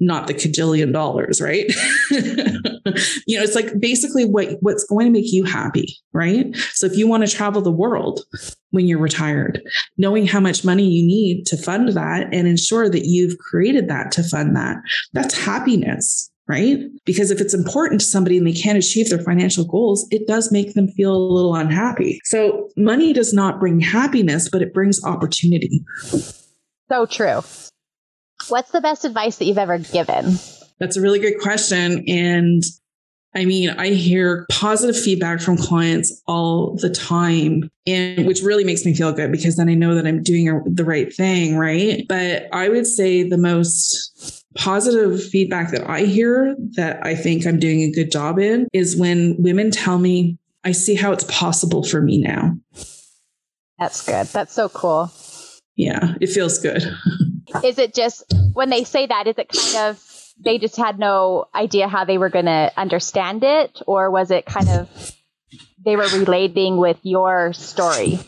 not 0.00 0.26
the 0.26 0.34
cajillion 0.34 0.92
dollars, 0.92 1.40
right? 1.40 1.66
you 2.10 3.36
know, 3.36 3.42
it's 3.42 3.54
like 3.54 3.78
basically 3.80 4.24
what 4.24 4.56
what's 4.60 4.84
going 4.84 5.06
to 5.06 5.12
make 5.12 5.32
you 5.32 5.44
happy, 5.44 5.96
right? 6.12 6.54
So 6.72 6.86
if 6.86 6.96
you 6.96 7.08
want 7.08 7.26
to 7.26 7.34
travel 7.34 7.62
the 7.62 7.72
world 7.72 8.20
when 8.70 8.86
you're 8.86 8.98
retired, 8.98 9.62
knowing 9.96 10.26
how 10.26 10.40
much 10.40 10.64
money 10.64 10.84
you 10.84 11.06
need 11.06 11.46
to 11.46 11.56
fund 11.56 11.88
that 11.90 12.28
and 12.32 12.46
ensure 12.46 12.88
that 12.90 13.06
you've 13.06 13.38
created 13.38 13.88
that 13.88 14.10
to 14.12 14.22
fund 14.22 14.54
that, 14.56 14.76
that's 15.12 15.36
happiness, 15.36 16.30
right? 16.46 16.78
Because 17.04 17.30
if 17.30 17.40
it's 17.40 17.54
important 17.54 18.00
to 18.02 18.06
somebody 18.06 18.36
and 18.36 18.46
they 18.46 18.52
can't 18.52 18.78
achieve 18.78 19.08
their 19.08 19.22
financial 19.22 19.64
goals, 19.64 20.06
it 20.10 20.26
does 20.26 20.52
make 20.52 20.74
them 20.74 20.88
feel 20.88 21.14
a 21.14 21.16
little 21.16 21.54
unhappy. 21.54 22.20
So 22.24 22.68
money 22.76 23.12
does 23.12 23.32
not 23.32 23.58
bring 23.58 23.80
happiness, 23.80 24.48
but 24.50 24.62
it 24.62 24.74
brings 24.74 25.02
opportunity. 25.04 25.82
So 26.88 27.06
true. 27.06 27.42
What's 28.48 28.70
the 28.70 28.80
best 28.80 29.04
advice 29.04 29.38
that 29.38 29.46
you've 29.46 29.58
ever 29.58 29.78
given? 29.78 30.38
That's 30.78 30.96
a 30.96 31.00
really 31.00 31.18
good 31.18 31.40
question. 31.40 32.04
And 32.08 32.62
I 33.34 33.44
mean, 33.44 33.70
I 33.70 33.88
hear 33.88 34.46
positive 34.50 34.98
feedback 34.98 35.40
from 35.40 35.58
clients 35.58 36.22
all 36.26 36.74
the 36.76 36.88
time, 36.88 37.70
and 37.86 38.26
which 38.26 38.40
really 38.40 38.64
makes 38.64 38.86
me 38.86 38.94
feel 38.94 39.12
good 39.12 39.30
because 39.30 39.56
then 39.56 39.68
I 39.68 39.74
know 39.74 39.94
that 39.94 40.06
I'm 40.06 40.22
doing 40.22 40.62
the 40.64 40.84
right 40.84 41.12
thing, 41.12 41.56
right? 41.58 42.04
But 42.08 42.48
I 42.52 42.70
would 42.70 42.86
say 42.86 43.28
the 43.28 43.36
most 43.36 44.42
positive 44.56 45.22
feedback 45.22 45.70
that 45.72 45.88
I 45.88 46.02
hear 46.02 46.56
that 46.76 47.04
I 47.04 47.14
think 47.14 47.46
I'm 47.46 47.58
doing 47.58 47.80
a 47.82 47.90
good 47.90 48.10
job 48.10 48.38
in 48.38 48.68
is 48.72 48.96
when 48.96 49.36
women 49.38 49.70
tell 49.70 49.98
me, 49.98 50.38
I 50.64 50.72
see 50.72 50.94
how 50.94 51.12
it's 51.12 51.24
possible 51.24 51.82
for 51.82 52.00
me 52.00 52.18
now. 52.18 52.56
That's 53.78 54.04
good. 54.04 54.26
That's 54.28 54.54
so 54.54 54.70
cool. 54.70 55.12
Yeah, 55.76 56.14
it 56.22 56.28
feels 56.28 56.58
good. 56.58 56.82
is 57.64 57.78
it 57.78 57.94
just 57.94 58.24
when 58.52 58.70
they 58.70 58.84
say 58.84 59.06
that, 59.06 59.26
is 59.26 59.36
it 59.38 59.48
kind 59.48 59.90
of 59.90 60.02
they 60.38 60.58
just 60.58 60.76
had 60.76 60.98
no 60.98 61.46
idea 61.54 61.88
how 61.88 62.04
they 62.04 62.18
were 62.18 62.28
going 62.28 62.46
to 62.46 62.72
understand 62.76 63.42
it? 63.44 63.80
Or 63.86 64.10
was 64.10 64.30
it 64.30 64.46
kind 64.46 64.68
of 64.68 65.14
they 65.84 65.96
were 65.96 66.08
relating 66.08 66.76
with 66.76 66.98
your 67.02 67.52
story? 67.52 68.18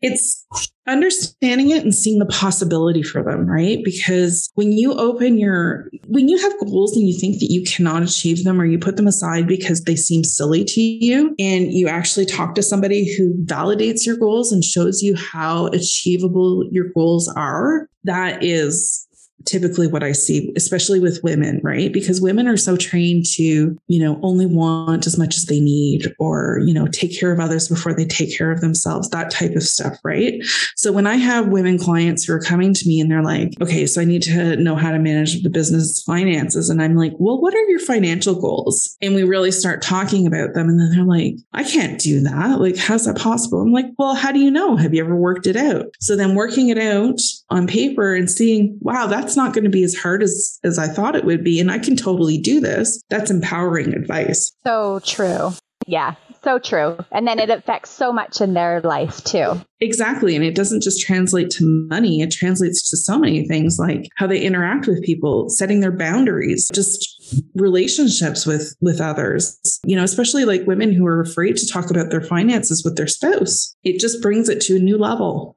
It's 0.00 0.46
understanding 0.86 1.70
it 1.70 1.82
and 1.82 1.94
seeing 1.94 2.20
the 2.20 2.26
possibility 2.26 3.02
for 3.02 3.22
them, 3.22 3.46
right? 3.46 3.80
Because 3.84 4.50
when 4.54 4.72
you 4.72 4.94
open 4.94 5.38
your, 5.38 5.90
when 6.06 6.28
you 6.28 6.38
have 6.38 6.52
goals 6.60 6.96
and 6.96 7.08
you 7.08 7.18
think 7.18 7.40
that 7.40 7.50
you 7.50 7.64
cannot 7.64 8.04
achieve 8.04 8.44
them 8.44 8.60
or 8.60 8.64
you 8.64 8.78
put 8.78 8.96
them 8.96 9.08
aside 9.08 9.48
because 9.48 9.82
they 9.82 9.96
seem 9.96 10.22
silly 10.22 10.64
to 10.64 10.80
you, 10.80 11.34
and 11.38 11.72
you 11.72 11.88
actually 11.88 12.26
talk 12.26 12.54
to 12.54 12.62
somebody 12.62 13.14
who 13.16 13.34
validates 13.44 14.06
your 14.06 14.16
goals 14.16 14.52
and 14.52 14.62
shows 14.62 15.02
you 15.02 15.16
how 15.16 15.66
achievable 15.68 16.68
your 16.70 16.86
goals 16.94 17.28
are, 17.36 17.88
that 18.04 18.44
is 18.44 19.07
typically 19.48 19.86
what 19.86 20.02
I 20.02 20.12
see, 20.12 20.52
especially 20.56 21.00
with 21.00 21.22
women, 21.24 21.60
right? 21.62 21.92
Because 21.92 22.20
women 22.20 22.46
are 22.46 22.56
so 22.56 22.76
trained 22.76 23.24
to, 23.34 23.78
you 23.86 23.98
know, 23.98 24.20
only 24.22 24.46
want 24.46 25.06
as 25.06 25.16
much 25.16 25.36
as 25.36 25.46
they 25.46 25.58
need 25.58 26.14
or, 26.18 26.60
you 26.64 26.74
know, 26.74 26.86
take 26.86 27.18
care 27.18 27.32
of 27.32 27.40
others 27.40 27.68
before 27.68 27.94
they 27.94 28.04
take 28.04 28.36
care 28.36 28.52
of 28.52 28.60
themselves, 28.60 29.08
that 29.10 29.30
type 29.30 29.56
of 29.56 29.62
stuff, 29.62 29.96
right? 30.04 30.42
So 30.76 30.92
when 30.92 31.06
I 31.06 31.16
have 31.16 31.48
women 31.48 31.78
clients 31.78 32.24
who 32.24 32.34
are 32.34 32.40
coming 32.40 32.74
to 32.74 32.86
me 32.86 33.00
and 33.00 33.10
they're 33.10 33.22
like, 33.22 33.54
okay, 33.60 33.86
so 33.86 34.00
I 34.00 34.04
need 34.04 34.22
to 34.24 34.56
know 34.56 34.76
how 34.76 34.92
to 34.92 34.98
manage 34.98 35.42
the 35.42 35.50
business 35.50 36.02
finances. 36.02 36.68
And 36.68 36.82
I'm 36.82 36.94
like, 36.94 37.12
well, 37.18 37.40
what 37.40 37.54
are 37.54 37.68
your 37.68 37.80
financial 37.80 38.38
goals? 38.38 38.96
And 39.00 39.14
we 39.14 39.22
really 39.22 39.50
start 39.50 39.80
talking 39.80 40.26
about 40.26 40.52
them. 40.52 40.68
And 40.68 40.78
then 40.78 40.90
they're 40.92 41.04
like, 41.04 41.36
I 41.54 41.64
can't 41.64 41.98
do 41.98 42.20
that. 42.20 42.60
Like, 42.60 42.76
how's 42.76 43.06
that 43.06 43.16
possible? 43.16 43.62
I'm 43.62 43.72
like, 43.72 43.86
well, 43.98 44.14
how 44.14 44.30
do 44.30 44.40
you 44.40 44.50
know? 44.50 44.76
Have 44.76 44.92
you 44.92 45.02
ever 45.02 45.16
worked 45.16 45.46
it 45.46 45.56
out? 45.56 45.86
So 46.00 46.16
then 46.16 46.34
working 46.34 46.68
it 46.68 46.78
out 46.78 47.18
on 47.50 47.66
paper 47.66 48.14
and 48.14 48.30
seeing, 48.30 48.78
wow, 48.80 49.06
that's 49.06 49.36
not 49.36 49.54
going 49.54 49.64
to 49.64 49.70
be 49.70 49.84
as 49.84 49.94
hard 49.94 50.22
as 50.22 50.58
as 50.64 50.78
I 50.78 50.88
thought 50.88 51.16
it 51.16 51.24
would 51.24 51.44
be 51.44 51.60
and 51.60 51.70
I 51.70 51.78
can 51.78 51.96
totally 51.96 52.38
do 52.38 52.60
this. 52.60 53.02
That's 53.08 53.30
empowering 53.30 53.94
advice. 53.94 54.52
So 54.64 55.00
true. 55.04 55.52
Yeah, 55.86 56.16
so 56.44 56.58
true. 56.58 56.98
And 57.10 57.26
then 57.26 57.38
it 57.38 57.50
affects 57.50 57.90
so 57.90 58.12
much 58.12 58.40
in 58.40 58.54
their 58.54 58.80
life 58.82 59.24
too. 59.24 59.60
Exactly. 59.80 60.36
And 60.36 60.44
it 60.44 60.54
doesn't 60.54 60.82
just 60.82 61.00
translate 61.00 61.50
to 61.52 61.86
money, 61.88 62.20
it 62.20 62.30
translates 62.30 62.90
to 62.90 62.96
so 62.96 63.18
many 63.18 63.46
things 63.46 63.78
like 63.78 64.08
how 64.16 64.26
they 64.26 64.40
interact 64.40 64.86
with 64.86 65.02
people, 65.02 65.48
setting 65.48 65.80
their 65.80 65.92
boundaries, 65.92 66.68
just 66.74 67.18
relationships 67.54 68.46
with 68.46 68.74
with 68.80 69.00
others 69.00 69.58
you 69.84 69.94
know 69.94 70.02
especially 70.02 70.46
like 70.46 70.66
women 70.66 70.92
who 70.92 71.06
are 71.06 71.20
afraid 71.20 71.56
to 71.56 71.66
talk 71.66 71.90
about 71.90 72.10
their 72.10 72.22
finances 72.22 72.82
with 72.84 72.96
their 72.96 73.06
spouse 73.06 73.74
it 73.84 74.00
just 74.00 74.22
brings 74.22 74.48
it 74.48 74.60
to 74.60 74.76
a 74.76 74.78
new 74.78 74.96
level 74.96 75.54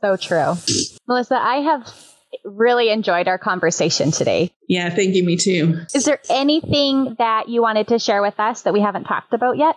so 0.00 0.16
true 0.16 0.54
melissa 1.06 1.36
i 1.36 1.56
have 1.56 1.92
really 2.44 2.90
enjoyed 2.90 3.28
our 3.28 3.38
conversation 3.38 4.10
today. 4.10 4.52
Yeah, 4.68 4.90
thank 4.90 5.14
you. 5.14 5.24
Me 5.24 5.36
too. 5.36 5.80
Is 5.94 6.04
there 6.04 6.20
anything 6.30 7.16
that 7.18 7.48
you 7.48 7.62
wanted 7.62 7.88
to 7.88 7.98
share 7.98 8.22
with 8.22 8.38
us 8.38 8.62
that 8.62 8.72
we 8.72 8.80
haven't 8.80 9.04
talked 9.04 9.32
about 9.32 9.56
yet? 9.56 9.76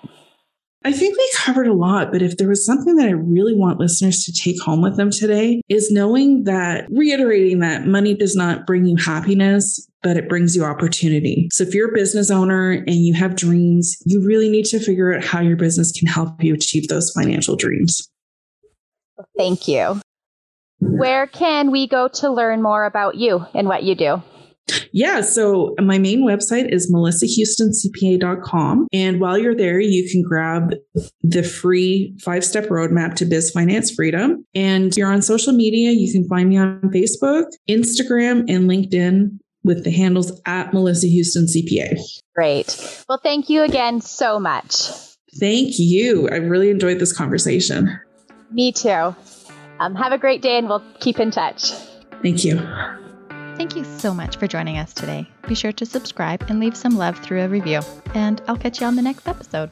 I 0.86 0.93
think 0.93 1.17
we 1.17 1.32
covered 1.36 1.67
a 1.67 1.73
lot, 1.73 2.10
but 2.10 2.21
if 2.21 2.38
there 2.38 2.47
was 2.47 2.65
something 2.65 2.95
that 2.95 3.10
I 3.10 3.12
really 3.12 3.53
want 3.53 3.79
listeners 3.79 4.23
to 4.23 4.32
take 4.32 4.62
home 4.62 4.82
with 4.82 4.95
them 4.95 5.12
today, 5.12 5.62
is 5.67 5.91
knowing 5.91 6.45
that, 6.45 6.88
reiterating 6.89 7.60
that 7.60 7.86
money 7.86 8.13
does 8.13 8.34
not 8.34 8.65
bring 8.65 8.86
you 8.86 8.95
happiness, 8.95 9.86
but 10.01 10.15
it 10.15 10.29
brings 10.29 10.55
you 10.55 10.63
opportunity. 10.63 11.49
So 11.51 11.65
if 11.65 11.73
you're 11.73 11.89
a 11.89 11.93
business 11.93 12.32
owner 12.32 12.71
and 12.71 12.95
you 12.95 13.13
have 13.15 13.36
dreams, 13.36 13.97
you 14.05 14.25
really 14.25 14.47
need 14.49 14.65
to 14.67 14.79
figure 14.79 15.13
out 15.13 15.21
how 15.21 15.41
your 15.41 15.58
business 15.58 15.91
can 15.91 16.08
help 16.08 16.41
you 16.41 16.53
achieve 16.53 16.88
those 16.88 17.12
financial 17.12 17.58
dreams. 17.58 18.10
Thank 19.36 19.67
you. 19.67 19.99
Where 20.79 21.27
can 21.27 21.71
we 21.71 21.87
go 21.87 22.07
to 22.07 22.29
learn 22.29 22.61
more 22.61 22.85
about 22.85 23.15
you 23.15 23.45
and 23.53 23.67
what 23.67 23.83
you 23.83 23.95
do? 23.95 24.21
Yeah, 24.91 25.21
so 25.21 25.73
my 25.79 25.97
main 25.97 26.25
website 26.25 26.71
is 26.71 26.91
melissahoustoncpa.com. 26.91 28.87
And 28.93 29.19
while 29.19 29.37
you're 29.37 29.55
there, 29.55 29.79
you 29.79 30.09
can 30.09 30.21
grab 30.21 30.75
the 31.23 31.43
free 31.43 32.15
five 32.23 32.43
step 32.45 32.65
roadmap 32.65 33.15
to 33.15 33.25
biz 33.25 33.51
finance 33.51 33.91
freedom. 33.91 34.45
And 34.53 34.95
you're 34.95 35.11
on 35.11 35.21
social 35.21 35.53
media, 35.53 35.91
you 35.91 36.11
can 36.11 36.27
find 36.27 36.49
me 36.49 36.57
on 36.57 36.81
Facebook, 36.93 37.45
Instagram, 37.69 38.49
and 38.49 38.69
LinkedIn 38.69 39.39
with 39.63 39.83
the 39.83 39.91
handles 39.91 40.39
at 40.45 40.73
Melissa 40.73 41.07
Houston 41.07 41.45
CPA. 41.45 41.99
Great. 42.35 43.03
Well, 43.09 43.19
thank 43.21 43.49
you 43.49 43.63
again 43.63 44.01
so 44.01 44.39
much. 44.39 44.89
Thank 45.39 45.77
you. 45.77 46.29
I 46.29 46.35
really 46.37 46.69
enjoyed 46.69 46.99
this 46.99 47.15
conversation. 47.15 47.99
Me 48.51 48.71
too. 48.71 49.15
Um, 49.79 49.95
have 49.95 50.11
a 50.11 50.17
great 50.17 50.41
day 50.41 50.57
and 50.57 50.67
we'll 50.67 50.83
keep 50.99 51.19
in 51.19 51.31
touch. 51.31 51.71
Thank 52.21 52.43
you. 52.43 52.59
Thank 53.55 53.75
you 53.75 53.83
so 53.83 54.13
much 54.13 54.37
for 54.37 54.47
joining 54.47 54.77
us 54.77 54.93
today. 54.93 55.29
Be 55.47 55.55
sure 55.55 55.73
to 55.73 55.85
subscribe 55.85 56.45
and 56.49 56.59
leave 56.59 56.77
some 56.77 56.95
love 56.95 57.17
through 57.19 57.41
a 57.41 57.49
review. 57.49 57.81
And 58.13 58.41
I'll 58.47 58.57
catch 58.57 58.79
you 58.79 58.87
on 58.87 58.95
the 58.95 59.01
next 59.01 59.27
episode. 59.27 59.69